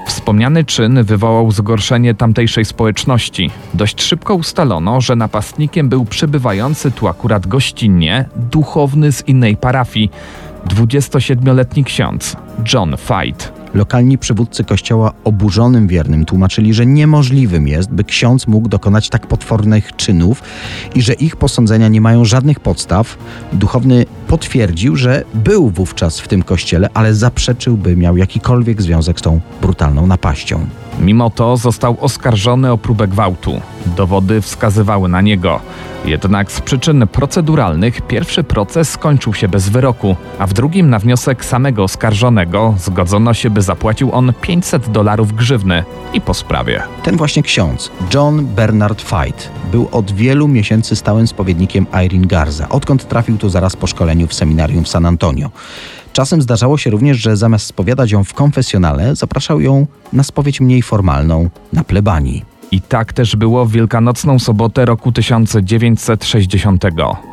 Wspomniany 0.08 0.66
czyn 0.66 1.04
wywołał 1.04 1.52
zgorszenie 1.52 2.14
tamtejszej 2.14 2.66
społeczności. 2.66 3.50
Dość 3.74 4.02
szybko 4.02 4.36
ustalono, 4.36 5.02
że 5.02 5.16
napastnikiem 5.16 5.90
był 5.90 6.06
przebywający 6.06 6.92
tu 6.92 7.08
akurat 7.08 7.48
gościnnie 7.48 8.26
duchowny 8.52 9.12
z 9.12 9.28
innej 9.28 9.58
parafii, 9.58 10.10
27-letni 10.68 11.84
ksiądz 11.84 12.36
John 12.74 12.96
Fight. 12.98 13.52
Lokalni 13.74 14.18
przywódcy 14.18 14.64
kościoła 14.64 15.14
oburzonym 15.24 15.88
wiernym 15.88 16.26
tłumaczyli, 16.26 16.74
że 16.74 16.86
niemożliwym 16.86 17.68
jest, 17.68 17.92
by 17.92 18.04
ksiądz 18.04 18.48
mógł 18.48 18.70
dokonać 18.70 19.10
tak 19.10 19.28
potwornych 19.28 19.96
czynów 19.96 20.44
i 20.96 21.02
że 21.02 21.14
ich 21.14 21.36
posądzenia 21.36 21.88
nie 21.88 22.02
mają 22.02 22.26
żadnych 22.26 22.60
podstaw. 22.60 23.18
Duchowny 23.54 24.06
potwierdził, 24.28 24.96
że 24.96 25.24
był 25.34 25.70
wówczas 25.70 26.20
w 26.20 26.28
tym 26.28 26.44
kościele, 26.44 26.90
ale 26.94 27.16
zaprzeczył, 27.16 27.78
by 27.78 27.96
miał 27.96 28.18
jakikolwiek 28.18 28.82
związek 28.82 29.20
z 29.20 29.22
tą 29.22 29.40
brutalną 29.62 30.08
napaścią. 30.08 30.66
Mimo 31.00 31.30
to 31.30 31.58
został 31.58 31.98
oskarżony 32.02 32.72
o 32.72 32.78
próbę 32.78 33.08
gwałtu. 33.08 33.62
Dowody 33.86 34.42
wskazywały 34.42 35.10
na 35.10 35.22
niego. 35.22 35.60
Jednak 36.06 36.52
z 36.52 36.62
przyczyn 36.62 37.08
proceduralnych 37.08 38.02
pierwszy 38.02 38.44
proces 38.44 38.90
skończył 38.90 39.34
się 39.34 39.48
bez 39.48 39.70
wyroku, 39.70 40.16
a 40.40 40.48
w 40.48 40.54
drugim 40.54 40.90
na 40.90 41.00
wniosek 41.00 41.46
samego 41.46 41.84
oskarżonego 41.84 42.74
zgodzono 42.78 43.34
się, 43.34 43.50
by 43.50 43.62
zapłacił 43.62 44.14
on 44.14 44.34
500 44.42 44.90
dolarów 44.90 45.34
grzywny 45.34 45.84
i 46.14 46.22
po 46.22 46.34
sprawie. 46.34 46.84
Ten 47.04 47.18
właśnie 47.18 47.44
ksiądz, 47.44 47.92
John 48.14 48.46
Bernard 48.46 49.02
Fight, 49.02 49.52
był 49.72 49.90
od 49.92 50.12
wielu 50.12 50.48
miesięcy 50.48 50.96
stałym 50.96 51.28
spowiednikiem 51.28 51.86
Irene 52.06 52.28
Garza, 52.28 52.70
odkąd 52.70 53.08
trafił 53.08 53.38
tu 53.38 53.50
zaraz 53.50 53.76
po 53.76 53.88
szkoleniu 53.88 54.17
w 54.26 54.34
seminarium 54.34 54.84
w 54.84 54.88
San 54.88 55.06
Antonio. 55.06 55.50
Czasem 56.14 56.42
zdarzało 56.42 56.78
się 56.78 56.90
również, 56.90 57.18
że 57.18 57.38
zamiast 57.38 57.66
spowiadać 57.66 58.12
ją 58.12 58.24
w 58.24 58.34
konfesjonale, 58.34 59.16
zapraszał 59.16 59.62
ją 59.62 59.88
na 60.14 60.24
spowiedź 60.24 60.62
mniej 60.62 60.82
formalną, 60.82 61.50
na 61.74 61.84
plebanii. 61.84 62.57
I 62.78 62.82
tak 62.82 63.14
też 63.14 63.36
było 63.36 63.66
w 63.66 63.72
wielkanocną 63.72 64.40
sobotę 64.40 64.86
roku 64.86 65.12
1960. 65.12 66.84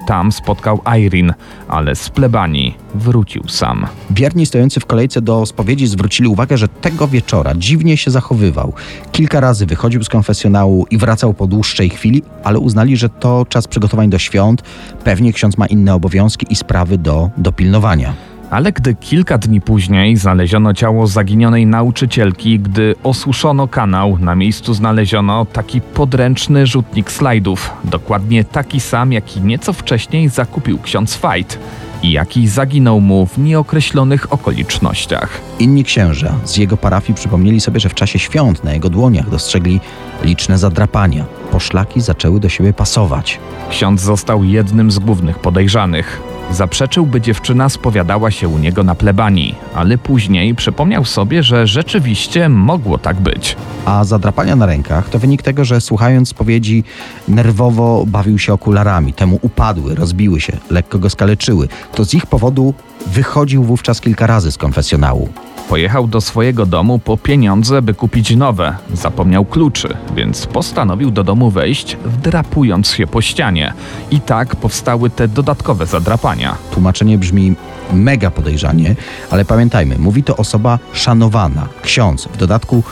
Tam 0.06 0.32
spotkał 0.32 0.80
Irene, 0.98 1.34
ale 1.68 1.94
z 1.94 2.08
plebanii 2.10 2.74
wrócił 2.94 3.48
sam. 3.48 3.86
Wierni 4.10 4.46
stojący 4.46 4.80
w 4.80 4.86
kolejce 4.86 5.22
do 5.22 5.46
spowiedzi 5.46 5.86
zwrócili 5.86 6.28
uwagę, 6.28 6.58
że 6.58 6.68
tego 6.68 7.08
wieczora 7.08 7.54
dziwnie 7.54 7.96
się 7.96 8.10
zachowywał. 8.10 8.72
Kilka 9.12 9.40
razy 9.40 9.66
wychodził 9.66 10.04
z 10.04 10.08
konfesjonału 10.08 10.86
i 10.90 10.98
wracał 10.98 11.34
po 11.34 11.46
dłuższej 11.46 11.90
chwili, 11.90 12.22
ale 12.44 12.58
uznali, 12.58 12.96
że 12.96 13.08
to 13.08 13.46
czas 13.48 13.68
przygotowań 13.68 14.10
do 14.10 14.18
świąt. 14.18 14.62
Pewnie 15.04 15.32
ksiądz 15.32 15.58
ma 15.58 15.66
inne 15.66 15.94
obowiązki 15.94 16.46
i 16.50 16.56
sprawy 16.56 16.98
do 16.98 17.30
dopilnowania. 17.36 18.33
Ale 18.54 18.72
gdy 18.72 18.94
kilka 18.94 19.38
dni 19.38 19.60
później 19.60 20.16
znaleziono 20.16 20.74
ciało 20.74 21.06
zaginionej 21.06 21.66
nauczycielki, 21.66 22.60
gdy 22.60 22.94
osuszono 23.02 23.68
kanał, 23.68 24.18
na 24.20 24.34
miejscu 24.34 24.74
znaleziono 24.74 25.44
taki 25.44 25.80
podręczny 25.80 26.66
rzutnik 26.66 27.12
slajdów. 27.12 27.70
Dokładnie 27.84 28.44
taki 28.44 28.80
sam, 28.80 29.12
jaki 29.12 29.40
nieco 29.40 29.72
wcześniej 29.72 30.28
zakupił 30.28 30.78
ksiądz 30.78 31.16
Fight 31.16 31.58
i 32.02 32.12
jaki 32.12 32.48
zaginął 32.48 33.00
mu 33.00 33.26
w 33.26 33.38
nieokreślonych 33.38 34.32
okolicznościach. 34.32 35.40
Inni 35.58 35.84
księża 35.84 36.34
z 36.44 36.56
jego 36.56 36.76
parafii 36.76 37.16
przypomnieli 37.16 37.60
sobie, 37.60 37.80
że 37.80 37.88
w 37.88 37.94
czasie 37.94 38.18
świąt 38.18 38.64
na 38.64 38.72
jego 38.72 38.90
dłoniach 38.90 39.30
dostrzegli 39.30 39.80
liczne 40.22 40.58
zadrapania. 40.58 41.24
Poszlaki 41.50 42.00
zaczęły 42.00 42.40
do 42.40 42.48
siebie 42.48 42.72
pasować. 42.72 43.40
Ksiądz 43.70 44.00
został 44.00 44.44
jednym 44.44 44.90
z 44.90 44.98
głównych 44.98 45.38
podejrzanych. 45.38 46.34
Zaprzeczył, 46.50 47.06
by 47.06 47.20
dziewczyna 47.20 47.68
spowiadała 47.68 48.30
się 48.30 48.48
u 48.48 48.58
niego 48.58 48.82
na 48.84 48.94
plebanii, 48.94 49.54
ale 49.74 49.98
później 49.98 50.54
przypomniał 50.54 51.04
sobie, 51.04 51.42
że 51.42 51.66
rzeczywiście 51.66 52.48
mogło 52.48 52.98
tak 52.98 53.20
być. 53.20 53.56
A 53.84 54.04
zadrapania 54.04 54.56
na 54.56 54.66
rękach 54.66 55.08
to 55.08 55.18
wynik 55.18 55.42
tego, 55.42 55.64
że 55.64 55.80
słuchając 55.80 56.28
spowiedzi 56.28 56.84
nerwowo 57.28 58.04
bawił 58.06 58.38
się 58.38 58.52
okularami. 58.52 59.12
Temu 59.12 59.38
upadły, 59.42 59.94
rozbiły 59.94 60.40
się, 60.40 60.52
lekko 60.70 60.98
go 60.98 61.10
skaleczyły. 61.10 61.68
To 61.94 62.04
z 62.04 62.14
ich 62.14 62.26
powodu 62.26 62.74
wychodził 63.06 63.64
wówczas 63.64 64.00
kilka 64.00 64.26
razy 64.26 64.52
z 64.52 64.58
konfesjonału. 64.58 65.28
Pojechał 65.68 66.06
do 66.06 66.20
swojego 66.20 66.66
domu 66.66 66.98
po 66.98 67.16
pieniądze, 67.16 67.82
by 67.82 67.94
kupić 67.94 68.36
nowe. 68.36 68.76
Zapomniał 68.92 69.44
kluczy, 69.44 69.96
więc 70.16 70.46
postanowił 70.46 71.10
do 71.10 71.24
domu 71.24 71.50
wejść, 71.50 71.96
wdrapując 72.04 72.90
się 72.90 73.06
po 73.06 73.22
ścianie. 73.22 73.72
I 74.10 74.20
tak 74.20 74.56
powstały 74.56 75.10
te 75.10 75.28
dodatkowe 75.28 75.86
zadrapania. 75.86 76.56
Tłumaczenie 76.70 77.18
brzmi 77.18 77.54
mega 77.92 78.30
podejrzanie, 78.30 78.96
ale 79.30 79.44
pamiętajmy, 79.44 79.98
mówi 79.98 80.22
to 80.22 80.36
osoba 80.36 80.78
szanowana, 80.92 81.68
ksiądz. 81.82 82.28
W 82.32 82.36
dodatku 82.36 82.82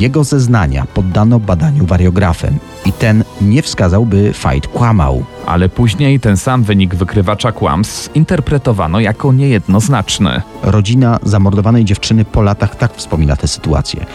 jego 0.00 0.24
zeznania 0.24 0.86
poddano 0.94 1.40
badaniu 1.40 1.86
wariografem 1.86 2.58
i 2.86 2.92
ten 2.92 3.24
nie 3.40 3.62
wskazał, 3.62 4.06
by 4.06 4.32
Fight 4.32 4.66
kłamał. 4.66 5.24
Ale 5.46 5.68
później 5.68 6.20
ten 6.20 6.36
sam 6.36 6.62
wynik 6.62 6.94
wykrywacza 6.94 7.52
kłamstw 7.52 8.16
interpretowano 8.16 9.00
jako 9.00 9.32
niejednoznaczny. 9.32 10.42
Rodzina 10.62 11.18
zamordowanej 11.22 11.84
dziewczyny 11.84 12.24
po 12.24 12.42
latach 12.42 12.76
tak 12.76 12.94
wspomina 12.94 13.36
tę 13.36 13.48
sytuację. 13.48 14.06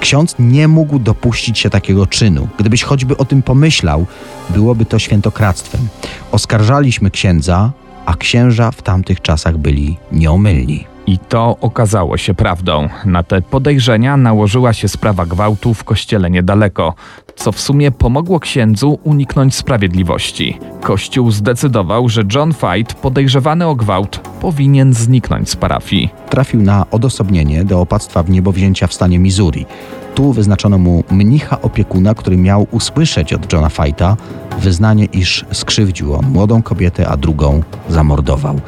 Ksiądz 0.00 0.34
nie 0.38 0.68
mógł 0.68 0.98
dopuścić 0.98 1.58
się 1.58 1.70
takiego 1.70 2.06
czynu. 2.06 2.48
Gdybyś 2.58 2.82
choćby 2.82 3.16
o 3.16 3.24
tym 3.24 3.42
pomyślał, 3.42 4.06
byłoby 4.50 4.84
to 4.84 4.98
świętokradztwem. 4.98 5.88
Oskarżaliśmy 6.32 7.10
księdza, 7.10 7.72
a 8.06 8.16
księża 8.16 8.70
w 8.70 8.82
tamtych 8.82 9.20
czasach 9.20 9.58
byli 9.58 9.96
nieomylni. 10.12 10.93
I 11.06 11.18
to 11.18 11.56
okazało 11.60 12.16
się 12.16 12.34
prawdą. 12.34 12.88
Na 13.04 13.22
te 13.22 13.42
podejrzenia 13.42 14.16
nałożyła 14.16 14.72
się 14.72 14.88
sprawa 14.88 15.26
gwałtu 15.26 15.74
w 15.74 15.84
kościele 15.84 16.30
niedaleko, 16.30 16.94
co 17.36 17.52
w 17.52 17.60
sumie 17.60 17.90
pomogło 17.90 18.40
księdzu 18.40 18.98
uniknąć 19.02 19.54
sprawiedliwości. 19.54 20.58
Kościół 20.80 21.30
zdecydował, 21.30 22.08
że 22.08 22.22
John 22.34 22.52
Fight, 22.52 22.94
podejrzewany 22.94 23.66
o 23.66 23.74
gwałt, 23.74 24.20
powinien 24.40 24.94
zniknąć 24.94 25.50
z 25.50 25.56
parafii. 25.56 26.08
Trafił 26.30 26.62
na 26.62 26.86
odosobnienie 26.90 27.64
do 27.64 27.80
opactwa 27.80 28.22
w 28.22 28.30
niebowzięcia 28.30 28.86
w 28.86 28.94
stanie 28.94 29.18
Missouri. 29.18 29.66
Tu 30.14 30.32
wyznaczono 30.32 30.78
mu 30.78 31.04
mnicha 31.10 31.60
opiekuna, 31.60 32.14
który 32.14 32.36
miał 32.36 32.66
usłyszeć 32.70 33.32
od 33.32 33.52
Johna 33.52 33.68
Fighta 33.68 34.16
wyznanie, 34.58 35.04
iż 35.04 35.44
skrzywdził 35.52 36.14
on 36.14 36.26
młodą 36.26 36.62
kobietę, 36.62 37.08
a 37.08 37.16
drugą 37.16 37.62
zamordował. 37.88 38.60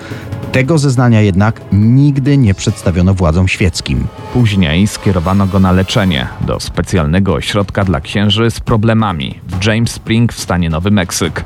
Tego 0.56 0.78
zeznania 0.78 1.20
jednak 1.20 1.60
nigdy 1.72 2.36
nie 2.36 2.54
przedstawiono 2.54 3.14
władzom 3.14 3.48
świeckim. 3.48 4.06
Później 4.32 4.86
skierowano 4.86 5.46
go 5.46 5.60
na 5.60 5.72
leczenie 5.72 6.28
do 6.40 6.60
specjalnego 6.60 7.34
ośrodka 7.34 7.84
dla 7.84 8.00
księży 8.00 8.50
z 8.50 8.60
problemami 8.60 9.40
w 9.48 9.66
James 9.66 9.92
Spring 9.92 10.32
w 10.32 10.40
stanie 10.40 10.70
Nowy 10.70 10.90
Meksyk. 10.90 11.44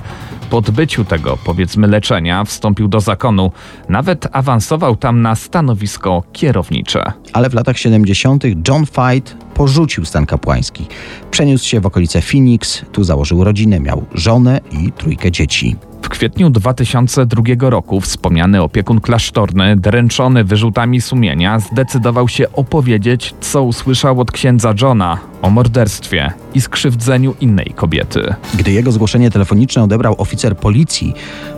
Po 0.51 0.57
odbyciu 0.57 1.05
tego, 1.05 1.39
powiedzmy, 1.45 1.87
leczenia 1.87 2.45
wstąpił 2.45 2.89
do 2.89 3.01
zakonu, 3.01 3.53
nawet 3.89 4.29
awansował 4.33 4.97
tam 4.97 5.23
na 5.23 5.35
stanowisko 5.35 6.23
kierownicze. 6.33 7.13
Ale 7.33 7.51
w 7.51 7.55
latach 7.55 7.79
70. 7.79 8.45
John 8.69 8.87
Fight 8.87 9.37
porzucił 9.55 10.05
stan 10.05 10.27
kapłański. 10.27 10.87
Przeniósł 11.31 11.67
się 11.67 11.81
w 11.81 11.87
okolice 11.87 12.23
Phoenix, 12.23 12.85
tu 12.93 13.05
założył 13.05 13.45
rodzinę, 13.45 13.81
miał 13.81 14.05
żonę 14.15 14.61
i 14.71 14.93
trójkę 14.93 15.33
dzieci. 15.33 15.77
W 16.03 16.09
kwietniu 16.09 16.51
2002 16.51 17.71
roku 17.71 18.01
wspomniany 18.01 18.63
opiekun 18.63 19.01
klasztorny, 19.01 19.77
dręczony 19.77 20.45
wyrzutami 20.45 21.01
sumienia, 21.01 21.61
zdecydował 21.61 22.29
się 22.29 22.53
opowiedzieć, 22.53 23.35
co 23.41 23.63
usłyszał 23.63 24.21
od 24.21 24.33
księdza 24.33 24.75
Johna 24.83 25.19
o 25.43 25.51
morderstwie 25.51 26.33
i 26.55 26.61
skrzywdzeniu 26.61 27.35
innej 27.41 27.73
kobiety. 27.77 28.35
Gdy 28.55 28.73
jego 28.73 28.93
zgłoszenie 28.93 29.31
telefoniczne 29.31 29.83
odebrał 29.83 30.15
oficer 30.19 30.57
policji, 30.57 31.15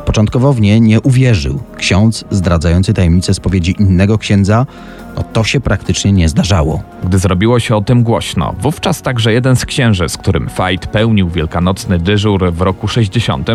początkowo 0.06 0.52
w 0.52 0.60
nie 0.60 0.80
nie 0.80 1.00
uwierzył. 1.00 1.62
Ksiądz 1.76 2.24
zdradzający 2.30 2.94
tajemnicę 2.94 3.34
spowiedzi 3.34 3.74
innego 3.78 4.18
księdza, 4.18 4.66
no 5.16 5.22
to 5.32 5.44
się 5.44 5.60
praktycznie 5.60 6.12
nie 6.12 6.28
zdarzało. 6.28 6.82
Gdy 7.04 7.18
zrobiło 7.18 7.60
się 7.60 7.76
o 7.76 7.80
tym 7.80 8.02
głośno, 8.02 8.54
wówczas 8.60 9.02
także 9.02 9.32
jeden 9.32 9.56
z 9.56 9.66
księży, 9.66 10.08
z 10.08 10.16
którym 10.16 10.48
Fight 10.48 10.86
pełnił 10.86 11.28
wielkanocny 11.28 11.98
dyżur 11.98 12.52
w 12.52 12.60
roku 12.60 12.88
60, 12.88 13.48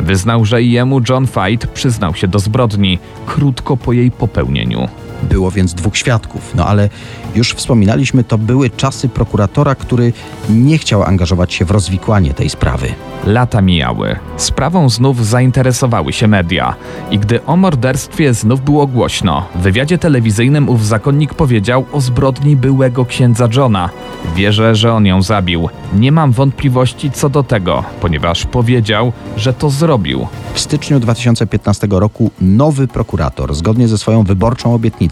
wyznał, 0.00 0.44
że 0.44 0.62
jemu 0.62 1.00
John 1.08 1.26
Fight 1.26 1.66
przyznał 1.66 2.14
się 2.14 2.28
do 2.28 2.38
zbrodni 2.38 2.98
krótko 3.26 3.76
po 3.76 3.92
jej 3.92 4.10
popełnieniu. 4.10 4.88
Było 5.22 5.50
więc 5.50 5.74
dwóch 5.74 5.96
świadków, 5.96 6.54
no 6.54 6.66
ale 6.66 6.88
już 7.34 7.52
wspominaliśmy, 7.52 8.24
to 8.24 8.38
były 8.38 8.70
czasy 8.70 9.08
prokuratora, 9.08 9.74
który 9.74 10.12
nie 10.50 10.78
chciał 10.78 11.02
angażować 11.02 11.54
się 11.54 11.64
w 11.64 11.70
rozwikłanie 11.70 12.34
tej 12.34 12.50
sprawy. 12.50 12.94
Lata 13.24 13.62
mijały. 13.62 14.16
Sprawą 14.36 14.88
znów 14.88 15.26
zainteresowały 15.26 16.12
się 16.12 16.28
media. 16.28 16.74
I 17.10 17.18
gdy 17.18 17.44
o 17.44 17.56
morderstwie 17.56 18.34
znów 18.34 18.64
było 18.64 18.86
głośno, 18.86 19.46
w 19.54 19.58
wywiadzie 19.58 19.98
telewizyjnym 19.98 20.68
ów 20.68 20.86
zakonnik 20.86 21.34
powiedział 21.34 21.84
o 21.92 22.00
zbrodni 22.00 22.56
byłego 22.56 23.04
księdza 23.04 23.48
Johna. 23.56 23.90
Wierzę, 24.36 24.74
że 24.74 24.92
on 24.92 25.06
ją 25.06 25.22
zabił. 25.22 25.68
Nie 25.94 26.12
mam 26.12 26.32
wątpliwości 26.32 27.10
co 27.10 27.28
do 27.28 27.42
tego, 27.42 27.84
ponieważ 28.00 28.46
powiedział, 28.46 29.12
że 29.36 29.52
to 29.52 29.70
zrobił. 29.70 30.26
W 30.54 30.60
styczniu 30.60 31.00
2015 31.00 31.88
roku 31.90 32.30
nowy 32.40 32.88
prokurator, 32.88 33.54
zgodnie 33.54 33.88
ze 33.88 33.98
swoją 33.98 34.24
wyborczą 34.24 34.74
obietnicą, 34.74 35.09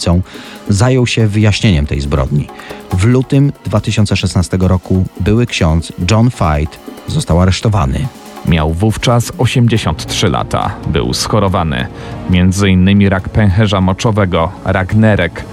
zajął 0.68 1.06
się 1.06 1.26
wyjaśnieniem 1.26 1.86
tej 1.86 2.00
zbrodni. 2.00 2.48
W 2.92 3.04
lutym 3.04 3.52
2016 3.64 4.58
roku 4.60 5.04
były 5.20 5.46
ksiądz 5.46 5.92
John 6.10 6.30
Fight 6.30 6.78
został 7.06 7.40
aresztowany. 7.40 8.08
Miał 8.46 8.72
wówczas 8.72 9.32
83 9.38 10.28
lata. 10.28 10.74
Był 10.86 11.14
schorowany. 11.14 11.86
Między 12.30 12.70
innymi 12.70 13.08
rak 13.08 13.28
pęcherza 13.28 13.80
moczowego, 13.80 14.52
rak 14.64 14.94
nerek. 14.94 15.44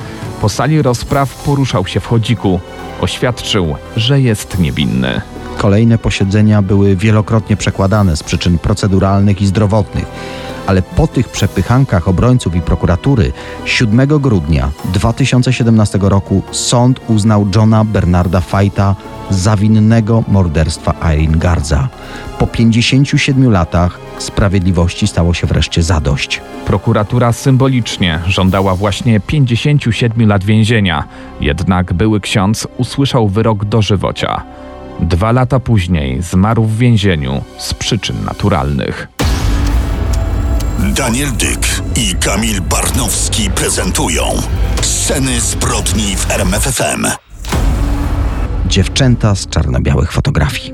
Po 0.42 0.50
sali 0.50 0.82
rozpraw 0.82 1.44
poruszał 1.44 1.88
się 1.88 2.00
w 2.00 2.08
chodziku. 2.08 2.60
Oświadczył, 3.02 3.76
że 3.98 4.22
jest 4.22 4.60
niewinny. 4.60 5.22
Kolejne 5.58 5.98
posiedzenia 5.98 6.62
były 6.62 6.96
wielokrotnie 6.96 7.58
przekładane 7.58 8.18
z 8.18 8.24
przyczyn 8.24 8.60
proceduralnych 8.60 9.42
i 9.42 9.48
zdrowotnych, 9.48 10.06
ale 10.68 10.82
po 10.82 11.08
tych 11.08 11.30
przepychankach 11.30 12.08
obrońców 12.08 12.56
i 12.56 12.62
prokuratury 12.62 13.32
7 13.66 14.08
grudnia 14.08 14.72
2017 14.94 16.00
roku 16.02 16.42
sąd 16.52 17.00
uznał 17.08 17.48
Johna 17.56 17.84
Bernarda 17.84 18.42
Fighta 18.42 18.96
za 19.30 19.58
winnego 19.58 20.24
morderstwa 20.28 20.94
Irene 21.14 21.38
Gardza. 21.38 21.88
Po 22.40 22.48
57 22.48 23.52
latach 23.52 24.00
sprawiedliwości 24.18 25.08
stało 25.08 25.34
się 25.34 25.48
wreszcie 25.48 25.84
zadość. 25.84 26.42
Prokuratura 26.66 27.34
symbolicznie 27.34 28.20
żądała 28.28 28.76
właśnie 28.76 29.20
57 29.20 30.28
lat 30.28 30.44
więzienia, 30.44 31.04
jednak 31.42 31.94
były 31.94 32.20
ksiądz 32.20 32.68
usłyszał 32.78 33.28
wyrok 33.28 33.66
dożywocia. 33.66 34.44
Dwa 35.00 35.32
lata 35.32 35.60
później 35.60 36.22
zmarł 36.22 36.64
w 36.64 36.78
więzieniu 36.78 37.42
z 37.58 37.74
przyczyn 37.74 38.26
naturalnych. 38.26 39.08
Daniel 40.80 41.32
Dyk 41.32 41.68
i 41.96 42.16
Kamil 42.16 42.62
Barnowski 42.62 43.50
prezentują 43.50 44.24
Sceny 44.82 45.40
zbrodni 45.42 46.16
w 46.16 46.32
RMFFM. 46.32 47.08
dziewczęta 48.66 49.36
z 49.36 49.48
czarno-białych 49.48 50.12
fotografii. 50.12 50.74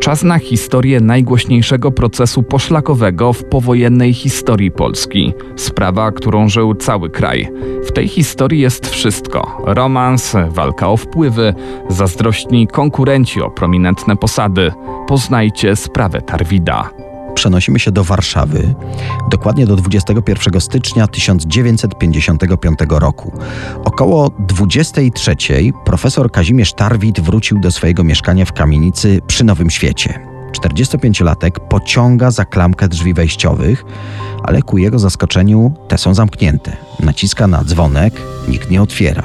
Czas 0.00 0.22
na 0.22 0.38
historię 0.38 1.00
najgłośniejszego 1.00 1.90
procesu 1.90 2.42
poszlakowego 2.42 3.32
w 3.32 3.44
powojennej 3.44 4.14
historii 4.14 4.70
Polski. 4.70 5.32
Sprawa, 5.56 6.12
którą 6.12 6.48
żył 6.48 6.74
cały 6.74 7.10
kraj. 7.10 7.50
W 7.88 7.92
tej 7.92 8.08
historii 8.08 8.60
jest 8.60 8.90
wszystko: 8.90 9.62
romans, 9.64 10.36
walka 10.48 10.88
o 10.88 10.96
wpływy, 10.96 11.54
zazdrośni 11.88 12.66
konkurenci 12.66 13.42
o 13.42 13.50
prominentne 13.50 14.16
posady. 14.16 14.72
Poznajcie 15.08 15.76
sprawę 15.76 16.22
Tarwida 16.22 16.90
przenosimy 17.40 17.78
się 17.78 17.92
do 17.92 18.04
Warszawy, 18.04 18.74
dokładnie 19.30 19.66
do 19.66 19.76
21 19.76 20.60
stycznia 20.60 21.06
1955 21.06 22.78
roku. 22.90 23.32
Około 23.84 24.30
23 24.38 25.36
profesor 25.84 26.30
Kazimierz 26.30 26.72
Tarwit 26.72 27.20
wrócił 27.20 27.60
do 27.60 27.70
swojego 27.70 28.04
mieszkania 28.04 28.44
w 28.44 28.52
kamienicy 28.52 29.20
przy 29.26 29.44
Nowym 29.44 29.70
Świecie. 29.70 30.20
45-latek 30.52 31.50
pociąga 31.68 32.30
za 32.30 32.44
klamkę 32.44 32.88
drzwi 32.88 33.14
wejściowych, 33.14 33.84
ale 34.42 34.62
ku 34.62 34.78
jego 34.78 34.98
zaskoczeniu 34.98 35.72
te 35.88 35.98
są 35.98 36.14
zamknięte. 36.14 36.76
Naciska 37.00 37.46
na 37.46 37.64
dzwonek, 37.64 38.14
nikt 38.48 38.70
nie 38.70 38.82
otwiera. 38.82 39.22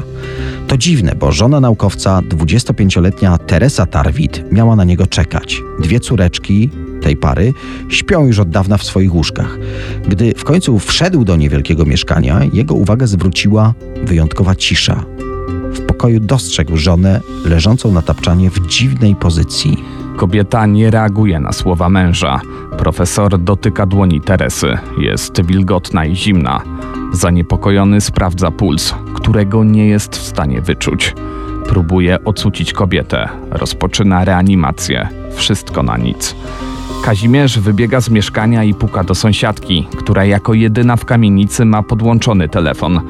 To 0.67 0.77
dziwne, 0.77 1.15
bo 1.15 1.31
żona 1.31 1.59
naukowca, 1.59 2.21
25-letnia 2.21 3.37
Teresa 3.37 3.85
Tarwit, 3.85 4.43
miała 4.51 4.75
na 4.75 4.83
niego 4.83 5.07
czekać. 5.07 5.61
Dwie 5.79 5.99
córeczki 5.99 6.69
tej 7.05 7.17
pary 7.17 7.53
śpią 7.89 8.25
już 8.27 8.39
od 8.39 8.49
dawna 8.49 8.77
w 8.77 8.83
swoich 8.83 9.15
łóżkach. 9.15 9.57
Gdy 10.07 10.33
w 10.37 10.43
końcu 10.43 10.79
wszedł 10.79 11.23
do 11.25 11.35
niewielkiego 11.35 11.85
mieszkania, 11.85 12.41
jego 12.53 12.75
uwagę 12.75 13.07
zwróciła 13.07 13.73
wyjątkowa 14.03 14.55
cisza. 14.55 15.05
W 15.73 15.81
pokoju 15.81 16.19
dostrzegł 16.19 16.77
żonę 16.77 17.21
leżącą 17.45 17.91
na 17.91 18.01
tapczanie 18.01 18.49
w 18.49 18.67
dziwnej 18.67 19.15
pozycji. 19.15 19.77
Kobieta 20.17 20.65
nie 20.65 20.91
reaguje 20.91 21.39
na 21.39 21.51
słowa 21.51 21.89
męża. 21.89 22.41
Profesor 22.77 23.39
dotyka 23.39 23.85
dłoni 23.85 24.21
Teresy. 24.21 24.77
Jest 24.99 25.45
wilgotna 25.45 26.05
i 26.05 26.15
zimna. 26.15 26.61
Zaniepokojony 27.13 28.01
sprawdza 28.01 28.51
puls, 28.51 28.93
którego 29.13 29.63
nie 29.63 29.87
jest 29.87 30.15
w 30.15 30.27
stanie 30.27 30.61
wyczuć. 30.61 31.13
Próbuje 31.69 32.23
ocucić 32.23 32.73
kobietę. 32.73 33.29
Rozpoczyna 33.51 34.25
reanimację. 34.25 35.09
Wszystko 35.35 35.83
na 35.83 35.97
nic. 35.97 36.35
Kazimierz 37.05 37.59
wybiega 37.59 38.01
z 38.01 38.09
mieszkania 38.09 38.63
i 38.63 38.73
puka 38.73 39.03
do 39.03 39.15
sąsiadki, 39.15 39.87
która 39.97 40.25
jako 40.25 40.53
jedyna 40.53 40.95
w 40.95 41.05
kamienicy 41.05 41.65
ma 41.65 41.83
podłączony 41.83 42.49
telefon. 42.49 43.01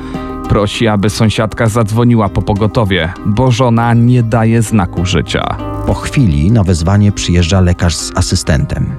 Prosi, 0.50 0.88
aby 0.88 1.10
sąsiadka 1.10 1.68
zadzwoniła 1.68 2.30
po 2.30 2.42
pogotowie, 2.42 3.14
bo 3.26 3.52
żona 3.52 3.94
nie 3.94 4.24
daje 4.24 4.62
znaku 4.62 5.06
życia. 5.06 5.58
Po 5.88 5.94
chwili 5.94 6.52
na 6.52 6.64
wezwanie 6.64 7.12
przyjeżdża 7.12 7.62
lekarz 7.62 7.96
z 7.96 8.12
asystentem. 8.18 8.96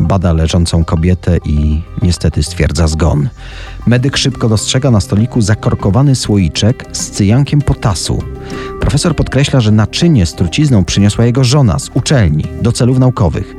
Bada 0.00 0.32
leżącą 0.32 0.84
kobietę 0.84 1.38
i 1.44 1.82
niestety 2.02 2.42
stwierdza 2.42 2.88
zgon. 2.88 3.28
Medyk 3.86 4.16
szybko 4.16 4.48
dostrzega 4.48 4.90
na 4.90 5.00
stoliku 5.00 5.40
zakorkowany 5.40 6.14
słoiczek 6.14 6.86
z 6.92 7.10
cyjankiem 7.10 7.60
potasu. 7.60 8.22
Profesor 8.80 9.16
podkreśla, 9.16 9.60
że 9.60 9.70
naczynie 9.70 10.26
z 10.26 10.34
trucizną 10.34 10.84
przyniosła 10.84 11.24
jego 11.24 11.44
żona 11.44 11.78
z 11.78 11.90
uczelni 11.94 12.44
do 12.62 12.72
celów 12.72 12.98
naukowych. 12.98 13.56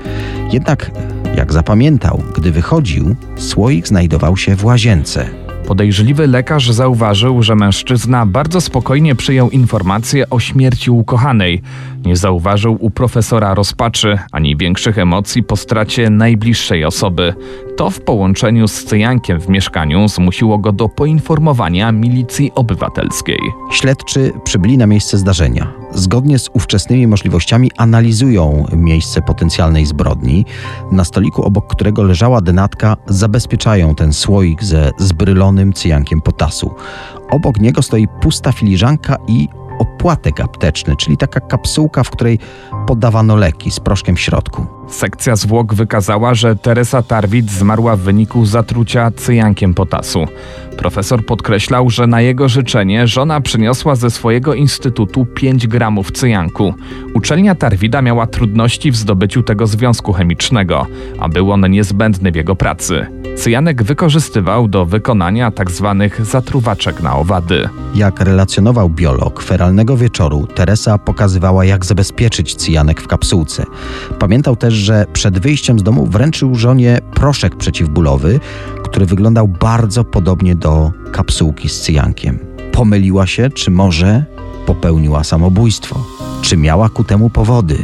Jednak, 0.52 0.92
jak 1.36 1.54
zapamiętał, 1.54 2.24
gdy 2.36 2.52
wychodził, 2.52 3.16
słoik 3.38 3.88
znajdował 3.88 4.38
się 4.38 4.56
w 4.56 4.66
łazience. 4.66 5.41
Podejrzliwy 5.72 6.28
lekarz 6.28 6.72
zauważył, 6.72 7.44
że 7.44 7.56
mężczyzna 7.56 8.26
bardzo 8.26 8.62
spokojnie 8.62 9.16
przyjął 9.16 9.50
informację 9.50 10.30
o 10.30 10.40
śmierci 10.40 10.92
ukochanej. 10.92 11.62
Nie 12.06 12.16
zauważył 12.16 12.78
u 12.80 12.90
profesora 12.90 13.54
rozpaczy 13.54 14.18
ani 14.32 14.58
większych 14.58 14.98
emocji 14.98 15.44
po 15.44 15.58
stracie 15.58 16.10
najbliższej 16.10 16.86
osoby. 16.86 17.34
To 17.78 17.90
w 17.90 18.02
połączeniu 18.02 18.68
z 18.68 18.84
cyjankiem 18.84 19.42
w 19.42 19.50
mieszkaniu 19.50 20.08
zmusiło 20.08 20.58
go 20.58 20.72
do 20.72 20.90
poinformowania 20.90 21.92
milicji 21.92 22.52
obywatelskiej. 22.56 23.40
Śledczy 23.72 24.32
przybyli 24.44 24.78
na 24.78 24.88
miejsce 24.88 25.18
zdarzenia. 25.18 25.81
Zgodnie 25.94 26.40
z 26.40 26.50
ówczesnymi 26.54 27.08
możliwościami 27.08 27.72
analizują 27.78 28.66
miejsce 28.74 29.22
potencjalnej 29.22 29.86
zbrodni. 29.86 30.46
Na 30.92 31.04
stoliku, 31.04 31.44
obok 31.44 31.68
którego 31.68 32.04
leżała 32.04 32.42
denatka, 32.42 32.98
zabezpieczają 33.08 33.96
ten 33.96 34.14
słoik 34.14 34.64
ze 34.64 34.92
zbrylonym 34.98 35.74
cyjankiem 35.74 36.22
potasu. 36.22 36.72
Obok 37.32 37.60
niego 37.60 37.82
stoi 37.82 38.08
pusta 38.22 38.52
filiżanka 38.52 39.18
i 39.28 39.48
opłatek 39.80 40.40
apteczny, 40.40 40.96
czyli 40.96 41.18
taka 41.18 41.40
kapsułka, 41.40 42.04
w 42.04 42.10
której 42.10 42.40
podawano 42.88 43.36
leki 43.36 43.72
z 43.72 43.80
proszkiem 43.80 44.16
w 44.16 44.20
środku. 44.20 44.81
Sekcja 44.92 45.36
zwłok 45.36 45.74
wykazała, 45.74 46.34
że 46.34 46.56
Teresa 46.56 47.02
Tarwit 47.02 47.52
zmarła 47.52 47.96
w 47.96 48.00
wyniku 48.00 48.46
zatrucia 48.46 49.12
cyjankiem 49.12 49.74
potasu. 49.74 50.28
Profesor 50.78 51.26
podkreślał, 51.26 51.90
że 51.90 52.08
na 52.08 52.22
jego 52.22 52.50
życzenie 52.50 53.08
żona 53.08 53.42
przyniosła 53.42 53.96
ze 53.96 54.10
swojego 54.10 54.54
instytutu 54.54 55.26
5 55.26 55.68
gramów 55.68 56.12
cyjanku. 56.12 56.74
Uczelnia 57.14 57.56
Tarwida 57.56 58.02
miała 58.02 58.28
trudności 58.28 58.92
w 58.92 58.96
zdobyciu 58.96 59.44
tego 59.44 59.68
związku 59.68 60.14
chemicznego, 60.14 60.88
a 61.20 61.30
był 61.30 61.52
on 61.52 61.72
niezbędny 61.72 62.32
w 62.32 62.36
jego 62.36 62.56
pracy. 62.56 63.06
Cyjanek 63.38 63.84
wykorzystywał 63.84 64.68
do 64.68 64.86
wykonania 64.86 65.52
tzw. 65.52 65.96
Tak 66.00 66.26
zatruwaczek 66.26 67.02
na 67.02 67.16
owady. 67.16 67.70
Jak 67.96 68.22
relacjonował 68.22 68.90
biolog, 68.90 69.44
feralnego 69.44 69.98
wieczoru 69.98 70.48
Teresa 70.56 70.98
pokazywała, 70.98 71.66
jak 71.66 71.86
zabezpieczyć 71.86 72.56
cyjanek 72.56 73.02
w 73.02 73.08
kapsułce. 73.08 73.66
Pamiętał 74.20 74.56
też, 74.56 74.74
że 74.82 75.06
przed 75.14 75.40
wyjściem 75.40 75.80
z 75.80 75.84
domu 75.84 76.06
wręczył 76.06 76.56
żonie 76.56 77.00
proszek 77.14 77.56
przeciwbólowy, 77.56 78.40
który 78.84 79.06
wyglądał 79.06 79.48
bardzo 79.48 80.04
podobnie 80.04 80.56
do 80.56 80.92
kapsułki 81.12 81.70
z 81.70 81.82
cyjankiem. 81.82 82.40
Pomyliła 82.72 83.28
się, 83.28 83.50
czy 83.50 83.72
może 83.72 84.26
popełniła 84.66 85.24
samobójstwo? 85.24 86.06
Czy 86.42 86.58
miała 86.58 86.90
ku 86.90 87.04
temu 87.04 87.30
powody? 87.30 87.78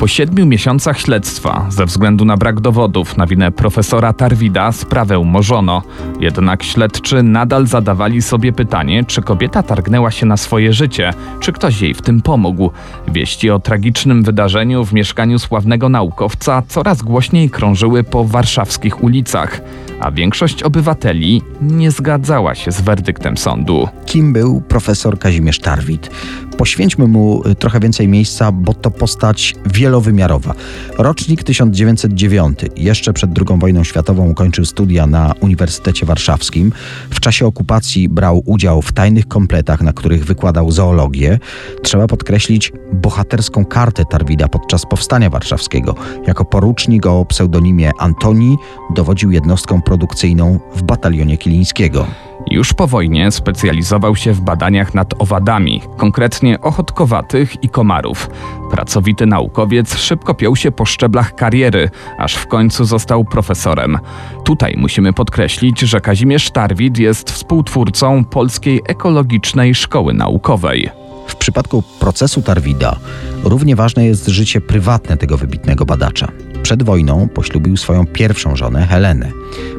Po 0.00 0.06
siedmiu 0.06 0.46
miesiącach 0.46 1.00
śledztwa, 1.00 1.66
ze 1.68 1.86
względu 1.86 2.24
na 2.24 2.36
brak 2.36 2.60
dowodów 2.60 3.16
na 3.16 3.26
winę 3.26 3.52
profesora 3.52 4.12
Tarwida, 4.12 4.72
sprawę 4.72 5.18
umorzono. 5.18 5.82
Jednak 6.20 6.62
śledczy 6.62 7.22
nadal 7.22 7.66
zadawali 7.66 8.22
sobie 8.22 8.52
pytanie, 8.52 9.04
czy 9.04 9.22
kobieta 9.22 9.62
targnęła 9.62 10.10
się 10.10 10.26
na 10.26 10.36
swoje 10.36 10.72
życie, 10.72 11.12
czy 11.40 11.52
ktoś 11.52 11.80
jej 11.80 11.94
w 11.94 12.02
tym 12.02 12.22
pomógł. 12.22 12.70
Wieści 13.08 13.50
o 13.50 13.58
tragicznym 13.58 14.22
wydarzeniu 14.22 14.84
w 14.84 14.92
mieszkaniu 14.92 15.38
sławnego 15.38 15.88
naukowca 15.88 16.62
coraz 16.68 17.02
głośniej 17.02 17.50
krążyły 17.50 18.04
po 18.04 18.24
warszawskich 18.24 19.04
ulicach, 19.04 19.60
a 20.00 20.10
większość 20.10 20.62
obywateli 20.62 21.42
nie 21.60 21.90
zgadzała 21.90 22.54
się 22.54 22.72
z 22.72 22.80
werdyktem 22.80 23.36
sądu. 23.36 23.88
Kim 24.06 24.32
był 24.32 24.60
profesor 24.60 25.18
Kazimierz 25.18 25.60
Tarwid? 25.60 26.10
Poświęćmy 26.56 27.06
mu 27.06 27.42
y, 27.46 27.54
trochę 27.54 27.80
więcej 27.80 28.08
miejsca, 28.08 28.52
bo 28.52 28.74
to 28.74 28.90
postać 28.90 29.54
wielowymiarowa. 29.66 30.54
Rocznik 30.98 31.42
1909, 31.42 32.58
jeszcze 32.76 33.12
przed 33.12 33.30
II 33.38 33.58
wojną 33.60 33.84
światową 33.84 34.30
ukończył 34.30 34.64
studia 34.64 35.06
na 35.06 35.32
Uniwersytecie 35.40 36.06
Warszawskim. 36.06 36.72
W 37.10 37.20
czasie 37.20 37.46
okupacji 37.46 38.08
brał 38.08 38.42
udział 38.46 38.82
w 38.82 38.92
tajnych 38.92 39.28
kompletach, 39.28 39.80
na 39.80 39.92
których 39.92 40.24
wykładał 40.24 40.70
zoologię. 40.70 41.38
Trzeba 41.82 42.06
podkreślić 42.06 42.72
bohaterską 42.92 43.64
kartę 43.64 44.04
Tarwida 44.04 44.48
podczas 44.48 44.86
Powstania 44.86 45.30
Warszawskiego. 45.30 45.94
Jako 46.26 46.44
porucznik 46.44 47.06
o 47.06 47.24
pseudonimie 47.24 47.90
Antoni 47.98 48.56
dowodził 48.94 49.30
jednostką 49.30 49.82
produkcyjną 49.82 50.58
w 50.74 50.82
batalionie 50.82 51.38
Kilińskiego. 51.38 52.06
Już 52.50 52.72
po 52.72 52.86
wojnie 52.86 53.30
specjalizował 53.30 54.16
się 54.16 54.32
w 54.32 54.40
badaniach 54.40 54.94
nad 54.94 55.14
owadami, 55.18 55.82
konkretnie 55.96 56.60
ochotkowatych 56.60 57.64
i 57.64 57.68
komarów. 57.68 58.30
Pracowity 58.70 59.26
naukowiec 59.26 59.96
szybko 59.96 60.34
piął 60.34 60.56
się 60.56 60.72
po 60.72 60.84
szczeblach 60.84 61.34
kariery, 61.34 61.90
aż 62.18 62.34
w 62.34 62.46
końcu 62.46 62.84
został 62.84 63.24
profesorem. 63.24 63.98
Tutaj 64.44 64.74
musimy 64.78 65.12
podkreślić, 65.12 65.80
że 65.80 66.00
Kazimierz 66.00 66.50
Tarwid 66.50 66.98
jest 66.98 67.30
współtwórcą 67.30 68.24
Polskiej 68.24 68.82
Ekologicznej 68.88 69.74
Szkoły 69.74 70.14
Naukowej. 70.14 70.90
W 71.26 71.36
przypadku 71.36 71.82
procesu 72.00 72.42
Tarwida 72.42 72.96
równie 73.44 73.76
ważne 73.76 74.06
jest 74.06 74.26
życie 74.26 74.60
prywatne 74.60 75.16
tego 75.16 75.36
wybitnego 75.36 75.86
badacza. 75.86 76.28
Przed 76.66 76.82
wojną 76.82 77.28
poślubił 77.28 77.76
swoją 77.76 78.06
pierwszą 78.06 78.56
żonę, 78.56 78.86
Helenę. 78.86 79.30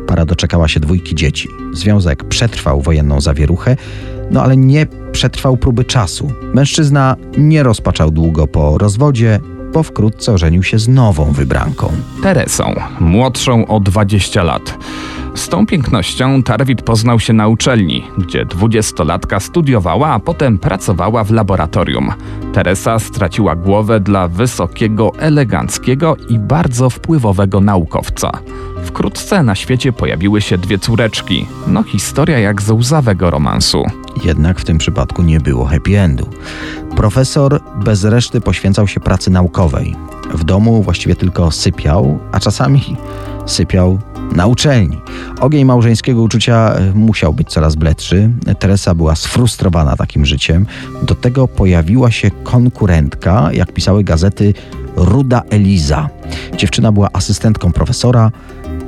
Para 0.08 0.26
doczekała 0.26 0.68
się 0.68 0.80
dwójki 0.80 1.16
dzieci. 1.16 1.50
Związek 1.74 2.24
przetrwał 2.24 2.82
wojenną 2.82 3.22
zawieruchę, 3.22 3.76
no 4.32 4.44
ale 4.44 4.58
nie 4.58 4.88
przetrwał 5.12 5.58
próby 5.58 5.86
czasu. 5.86 6.32
Mężczyzna 6.54 7.16
nie 7.38 7.64
rozpaczał 7.64 8.12
długo 8.12 8.48
po 8.48 8.78
rozwodzie, 8.78 9.40
bo 9.74 9.84
wkrótce 9.84 10.34
ożenił 10.34 10.64
się 10.64 10.80
z 10.80 10.88
nową 10.88 11.32
wybranką. 11.32 11.92
Teresą, 12.24 12.74
młodszą 13.00 13.68
o 13.68 13.80
20 13.80 14.44
lat. 14.44 14.78
Z 15.36 15.50
tą 15.50 15.66
pięknością 15.66 16.44
Tarwit 16.44 16.82
poznał 16.82 17.20
się 17.20 17.34
na 17.34 17.48
uczelni, 17.48 18.04
gdzie 18.18 18.46
dwudziestolatka 18.46 19.40
studiowała, 19.40 20.10
a 20.10 20.20
potem 20.20 20.60
pracowała 20.60 21.24
w 21.24 21.32
laboratorium. 21.32 22.14
Teresa 22.54 23.00
straciła 23.00 23.56
głowę 23.56 24.00
dla 24.00 24.28
wysokiego, 24.28 25.12
eleganckiego 25.20 26.16
i 26.30 26.40
bardzo 26.40 26.90
wpływowego 26.90 27.62
naukowca. 27.62 28.32
Wkrótce 28.84 29.44
na 29.44 29.56
świecie 29.56 29.94
pojawiły 29.94 30.42
się 30.42 30.58
dwie 30.58 30.80
córeczki. 30.80 31.46
No 31.68 31.84
historia 31.84 32.40
jak 32.40 32.62
z 32.62 32.70
łzawego 32.70 33.30
romansu. 33.30 33.84
Jednak 34.24 34.60
w 34.60 34.66
tym 34.66 34.78
przypadku 34.78 35.24
nie 35.24 35.40
było 35.40 35.66
happy 35.66 36.00
endu. 36.00 36.30
Profesor 36.96 37.60
bez 37.84 38.04
reszty 38.04 38.42
poświęcał 38.42 38.88
się 38.88 39.00
pracy 39.00 39.32
naukowej. 39.32 39.96
W 40.34 40.44
domu 40.44 40.84
właściwie 40.84 41.16
tylko 41.16 41.52
sypiał, 41.52 42.20
a 42.32 42.40
czasami 42.40 42.98
sypiał 43.46 44.00
na 44.36 44.48
uczelni. 44.48 45.02
Ogień 45.40 45.66
małżeńskiego 45.66 46.22
uczucia 46.22 46.74
e, 46.74 46.92
musiał 46.94 47.34
być 47.34 47.50
coraz 47.50 47.76
bledszy. 47.76 48.30
Teresa 48.60 48.96
była 48.96 49.16
sfrustrowana 49.16 49.96
takim 49.96 50.26
życiem. 50.26 50.66
Do 51.04 51.16
tego 51.16 51.48
pojawiła 51.48 52.12
się 52.12 52.32
konkurentka, 52.44 53.50
jak 53.54 53.72
pisały 53.72 54.04
gazety, 54.04 54.54
Ruda 54.96 55.42
Eliza. 55.50 56.10
Dziewczyna 56.58 56.92
była 56.92 57.10
asystentką 57.14 57.72
profesora. 57.72 58.32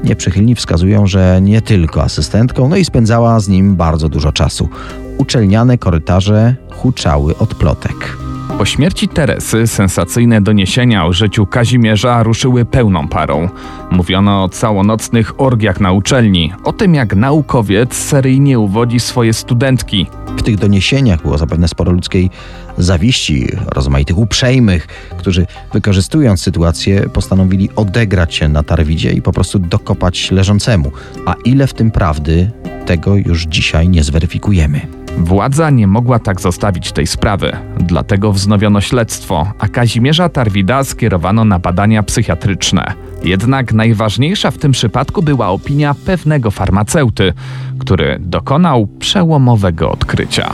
Nieprzychylni 0.03 0.55
wskazują, 0.55 1.07
że 1.07 1.39
nie 1.41 1.61
tylko 1.61 2.03
asystentką, 2.03 2.69
no 2.69 2.75
i 2.75 2.85
spędzała 2.85 3.39
z 3.39 3.47
nim 3.47 3.75
bardzo 3.75 4.09
dużo 4.09 4.31
czasu. 4.31 4.69
Uczelniane 5.17 5.77
korytarze 5.77 6.55
huczały 6.71 7.37
od 7.37 7.55
plotek. 7.55 8.28
Po 8.57 8.65
śmierci 8.65 9.07
Teresy 9.07 9.67
sensacyjne 9.67 10.41
doniesienia 10.41 11.05
o 11.05 11.13
życiu 11.13 11.45
Kazimierza 11.45 12.23
ruszyły 12.23 12.65
pełną 12.65 13.07
parą. 13.07 13.49
Mówiono 13.91 14.43
o 14.43 14.49
całonocnych 14.49 15.41
orgiach 15.41 15.79
na 15.79 15.91
uczelni, 15.91 16.53
o 16.63 16.73
tym 16.73 16.95
jak 16.95 17.15
naukowiec 17.15 17.93
seryjnie 17.93 18.59
uwodzi 18.59 18.99
swoje 18.99 19.33
studentki. 19.33 20.07
W 20.37 20.43
tych 20.43 20.57
doniesieniach 20.57 21.21
było 21.21 21.37
zapewne 21.37 21.67
sporo 21.67 21.91
ludzkiej 21.91 22.29
zawiści, 22.77 23.47
rozmaitych 23.75 24.17
uprzejmych, 24.17 24.87
którzy 25.17 25.45
wykorzystując 25.73 26.41
sytuację 26.41 27.09
postanowili 27.09 27.69
odegrać 27.75 28.35
się 28.35 28.47
na 28.47 28.63
Tarwidzie 28.63 29.11
i 29.11 29.21
po 29.21 29.31
prostu 29.31 29.59
dokopać 29.59 30.31
leżącemu. 30.31 30.91
A 31.25 31.35
ile 31.45 31.67
w 31.67 31.73
tym 31.73 31.91
prawdy, 31.91 32.51
tego 32.85 33.15
już 33.15 33.45
dzisiaj 33.45 33.89
nie 33.89 34.03
zweryfikujemy. 34.03 34.98
Władza 35.19 35.69
nie 35.69 35.87
mogła 35.87 36.19
tak 36.19 36.41
zostawić 36.41 36.91
tej 36.91 37.07
sprawy, 37.07 37.57
dlatego 37.79 38.31
wznowiono 38.33 38.81
śledztwo, 38.81 39.53
a 39.59 39.67
Kazimierza 39.67 40.29
Tarwida 40.29 40.83
skierowano 40.83 41.45
na 41.45 41.59
badania 41.59 42.03
psychiatryczne. 42.03 42.93
Jednak 43.23 43.73
najważniejsza 43.73 44.51
w 44.51 44.57
tym 44.57 44.71
przypadku 44.71 45.21
była 45.21 45.47
opinia 45.47 45.95
pewnego 46.05 46.51
farmaceuty, 46.51 47.33
który 47.79 48.17
dokonał 48.19 48.87
przełomowego 48.87 49.91
odkrycia. 49.91 50.53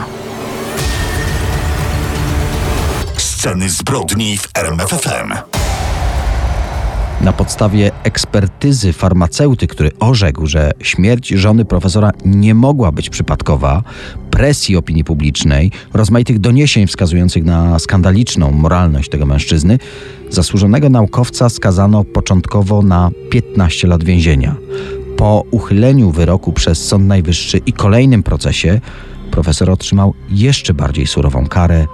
Sceny 3.16 3.68
zbrodni 3.68 4.38
w 4.38 4.48
RMFFM. 4.54 5.32
Na 7.20 7.32
podstawie 7.32 7.90
ekspertyzy 8.02 8.92
farmaceuty, 8.92 9.66
który 9.66 9.90
orzekł, 10.00 10.46
że 10.46 10.72
śmierć 10.80 11.28
żony 11.28 11.64
profesora 11.64 12.10
nie 12.24 12.54
mogła 12.54 12.92
być 12.92 13.10
przypadkowa, 13.10 13.82
presji 14.30 14.76
opinii 14.76 15.04
publicznej, 15.04 15.70
rozmaitych 15.94 16.38
doniesień 16.38 16.86
wskazujących 16.86 17.44
na 17.44 17.78
skandaliczną 17.78 18.50
moralność 18.50 19.10
tego 19.10 19.26
mężczyzny, 19.26 19.78
zasłużonego 20.30 20.88
naukowca 20.88 21.48
skazano 21.48 22.04
początkowo 22.04 22.82
na 22.82 23.10
15 23.30 23.88
lat 23.88 24.04
więzienia. 24.04 24.56
Po 25.16 25.44
uchyleniu 25.50 26.10
wyroku 26.10 26.52
przez 26.52 26.86
Sąd 26.88 27.06
Najwyższy 27.06 27.58
i 27.66 27.72
kolejnym 27.72 28.22
procesie 28.22 28.80
profesor 29.30 29.70
otrzymał 29.70 30.14
jeszcze 30.30 30.74
bardziej 30.74 31.06
surową 31.06 31.46
karę 31.46 31.86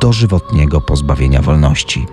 dożywotniego 0.00 0.80
pozbawienia 0.80 1.42
wolności. 1.42 2.06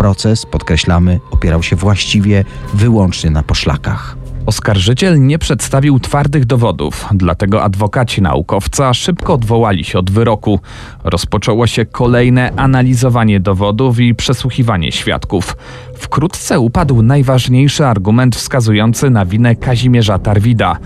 Proces, 0.00 0.46
podkreślamy, 0.46 1.20
opierał 1.30 1.62
się 1.62 1.76
właściwie 1.76 2.44
wyłącznie 2.74 3.30
na 3.30 3.42
poszlakach. 3.42 4.16
Oskarżyciel 4.46 5.26
nie 5.26 5.38
przedstawił 5.38 6.00
twardych 6.00 6.44
dowodów, 6.44 7.06
dlatego 7.14 7.62
adwokaci 7.62 8.22
naukowca 8.22 8.94
szybko 8.94 9.34
odwołali 9.34 9.84
się 9.84 9.98
od 9.98 10.10
wyroku. 10.10 10.60
Rozpoczęło 11.04 11.66
się 11.66 11.84
kolejne 11.84 12.52
analizowanie 12.56 13.40
dowodów 13.40 13.98
i 13.98 14.14
przesłuchiwanie 14.14 14.92
świadków. 14.92 15.56
Wkrótce 15.94 16.60
upadł 16.60 17.02
najważniejszy 17.02 17.86
argument 17.86 18.36
wskazujący 18.36 19.10
na 19.10 19.26
winę 19.26 19.56
Kazimierza 19.56 20.18
Tarwida. 20.18 20.78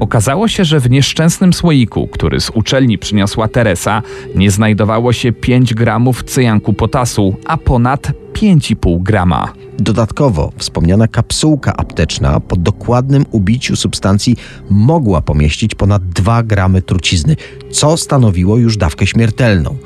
Okazało 0.00 0.48
się, 0.48 0.64
że 0.64 0.80
w 0.80 0.90
nieszczęsnym 0.90 1.52
słoiku, 1.52 2.06
który 2.06 2.40
z 2.40 2.50
uczelni 2.50 2.98
przyniosła 2.98 3.48
Teresa, 3.48 4.02
nie 4.34 4.50
znajdowało 4.50 5.12
się 5.12 5.32
5 5.32 5.74
gramów 5.74 6.24
cyjanku 6.24 6.72
potasu, 6.72 7.36
a 7.46 7.56
ponad 7.56 8.21
5,5 8.42 9.02
grama. 9.02 9.52
Dodatkowo 9.78 10.52
wspomniana 10.56 11.08
kapsułka 11.08 11.76
apteczna 11.76 12.40
po 12.40 12.56
dokładnym 12.56 13.24
ubiciu 13.30 13.76
substancji 13.76 14.36
mogła 14.70 15.20
pomieścić 15.20 15.74
ponad 15.74 16.08
2 16.08 16.42
gramy 16.42 16.82
trucizny, 16.82 17.36
co 17.70 17.96
stanowiło 17.96 18.56
już 18.58 18.76
dawkę 18.76 19.06
śmiertelną. 19.06 19.76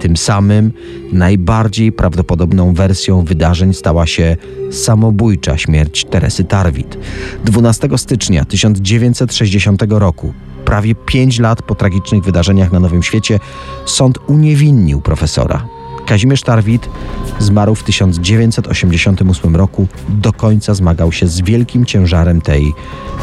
Tym 0.00 0.16
samym 0.16 0.72
najbardziej 1.12 1.92
prawdopodobną 1.92 2.74
wersją 2.74 3.24
wydarzeń 3.24 3.74
stała 3.74 4.06
się 4.06 4.36
samobójcza 4.70 5.58
śmierć 5.58 6.04
Teresy 6.04 6.44
Tarwit. 6.44 6.98
12 7.44 7.88
stycznia 7.96 8.44
1960 8.44 9.82
roku, 9.88 10.32
prawie 10.64 10.94
5 10.94 11.38
lat 11.38 11.62
po 11.62 11.74
tragicznych 11.74 12.24
wydarzeniach 12.24 12.72
na 12.72 12.80
Nowym 12.80 13.02
Świecie, 13.02 13.40
sąd 13.86 14.18
uniewinnił 14.26 15.00
profesora. 15.00 15.73
Kazimierz 16.06 16.42
Tarwit 16.42 16.90
zmarł 17.38 17.74
w 17.74 17.82
1988 17.82 19.56
roku. 19.56 19.86
Do 20.08 20.32
końca 20.32 20.74
zmagał 20.74 21.12
się 21.12 21.26
z 21.26 21.40
wielkim 21.40 21.86
ciężarem 21.86 22.40
tej 22.40 22.74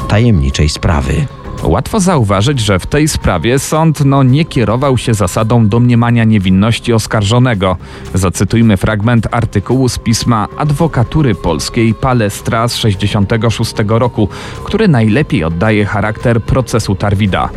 tajemniczej 0.08 0.70
sprawy. 0.70 1.26
Łatwo 1.64 2.00
zauważyć, 2.00 2.60
że 2.60 2.80
w 2.80 2.86
tej 2.86 3.08
sprawie 3.08 3.60
sąd 3.60 4.06
no, 4.06 4.24
nie 4.24 4.46
kierował 4.46 4.98
się 4.98 5.14
zasadą 5.14 5.68
domniemania 5.68 6.24
niewinności 6.24 6.94
oskarżonego. 6.94 7.78
Zacytujmy 8.14 8.78
fragment 8.78 9.28
artykułu 9.32 9.90
z 9.90 10.00
pisma 10.00 10.48
Adwokatury 10.58 11.36
Polskiej 11.36 11.94
Palestra 11.94 12.68
z 12.68 12.76
66 12.76 13.74
roku, 13.88 14.30
który 14.64 14.88
najlepiej 14.88 15.44
oddaje 15.44 15.86
charakter 15.86 16.44
procesu 16.44 16.96
Tarwida. 16.96 17.50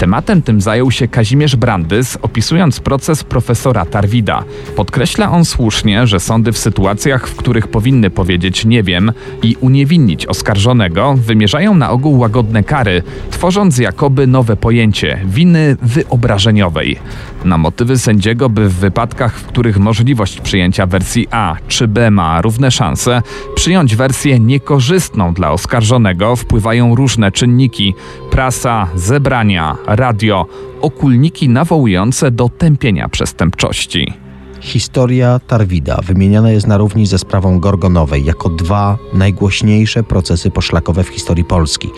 Tematem 0.00 0.42
tym 0.42 0.60
zajął 0.60 0.90
się 0.90 1.08
Kazimierz 1.08 1.56
Brandys, 1.56 2.18
opisując 2.22 2.80
proces 2.80 3.24
profesora 3.24 3.84
Tarwida. 3.84 4.44
Podkreśla 4.76 5.30
on 5.30 5.44
słusznie, 5.44 6.06
że 6.06 6.20
sądy 6.20 6.52
w 6.52 6.58
sytuacjach, 6.58 7.28
w 7.28 7.36
których 7.36 7.68
powinny 7.68 8.10
powiedzieć 8.10 8.64
nie 8.64 8.82
wiem 8.82 9.12
i 9.42 9.56
uniewinnić 9.60 10.26
oskarżonego, 10.26 11.14
wymierzają 11.14 11.74
na 11.74 11.90
ogół 11.90 12.18
łagodne 12.18 12.62
kary, 12.62 13.02
tworząc 13.30 13.78
jakoby 13.78 14.26
nowe 14.26 14.56
pojęcie 14.56 15.20
winy 15.24 15.76
wyobrażeniowej. 15.82 16.98
Na 17.44 17.58
motywy 17.58 17.98
sędziego, 17.98 18.48
by 18.48 18.68
w 18.68 18.74
wypadkach, 18.74 19.38
w 19.38 19.46
których 19.46 19.78
możliwość 19.78 20.40
przyjęcia 20.40 20.86
wersji 20.86 21.28
A 21.30 21.56
czy 21.68 21.88
B 21.88 22.10
ma 22.10 22.40
równe 22.42 22.70
szanse, 22.70 23.22
przyjąć 23.60 23.96
wersję 23.96 24.40
niekorzystną 24.40 25.34
dla 25.34 25.52
oskarżonego 25.52 26.36
wpływają 26.36 26.94
różne 26.94 27.32
czynniki: 27.32 27.94
prasa, 28.30 28.88
zebrania, 28.94 29.76
radio, 29.86 30.46
okulniki 30.80 31.48
nawołujące 31.48 32.30
do 32.30 32.48
tępienia 32.48 33.08
przestępczości. 33.08 34.12
Historia 34.60 35.40
Tarwida 35.46 36.00
wymieniana 36.06 36.50
jest 36.50 36.66
na 36.66 36.76
równi 36.76 37.06
ze 37.06 37.18
sprawą 37.18 37.60
Gorgonowej 37.60 38.24
jako 38.24 38.48
dwa 38.48 38.98
najgłośniejsze 39.12 40.02
procesy 40.02 40.50
poszlakowe 40.50 41.04
w 41.04 41.08
historii 41.08 41.44
Polski. 41.44 41.88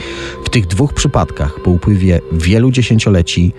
W 0.44 0.51
tych 0.51 0.66
dwóch 0.66 0.92
przypadkach 0.92 1.61
po 1.64 1.70
upływie 1.70 2.20
wielu 2.33 2.70
dziesięcioleci 2.70 3.53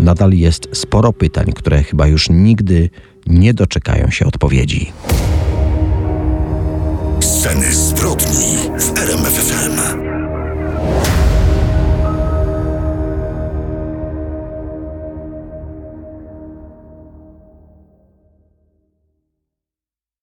nadal 0.00 0.32
jest 0.32 0.68
sporo 0.72 1.12
pytań, 1.12 1.52
które 1.52 1.82
chyba 1.82 2.06
już 2.06 2.30
nigdy 2.30 2.90
nie 3.26 3.54
doczekają 3.54 4.10
się 4.10 4.26
odpowiedzi. 4.26 4.92
Ceny 7.46 7.72
zbrodni. 7.72 8.65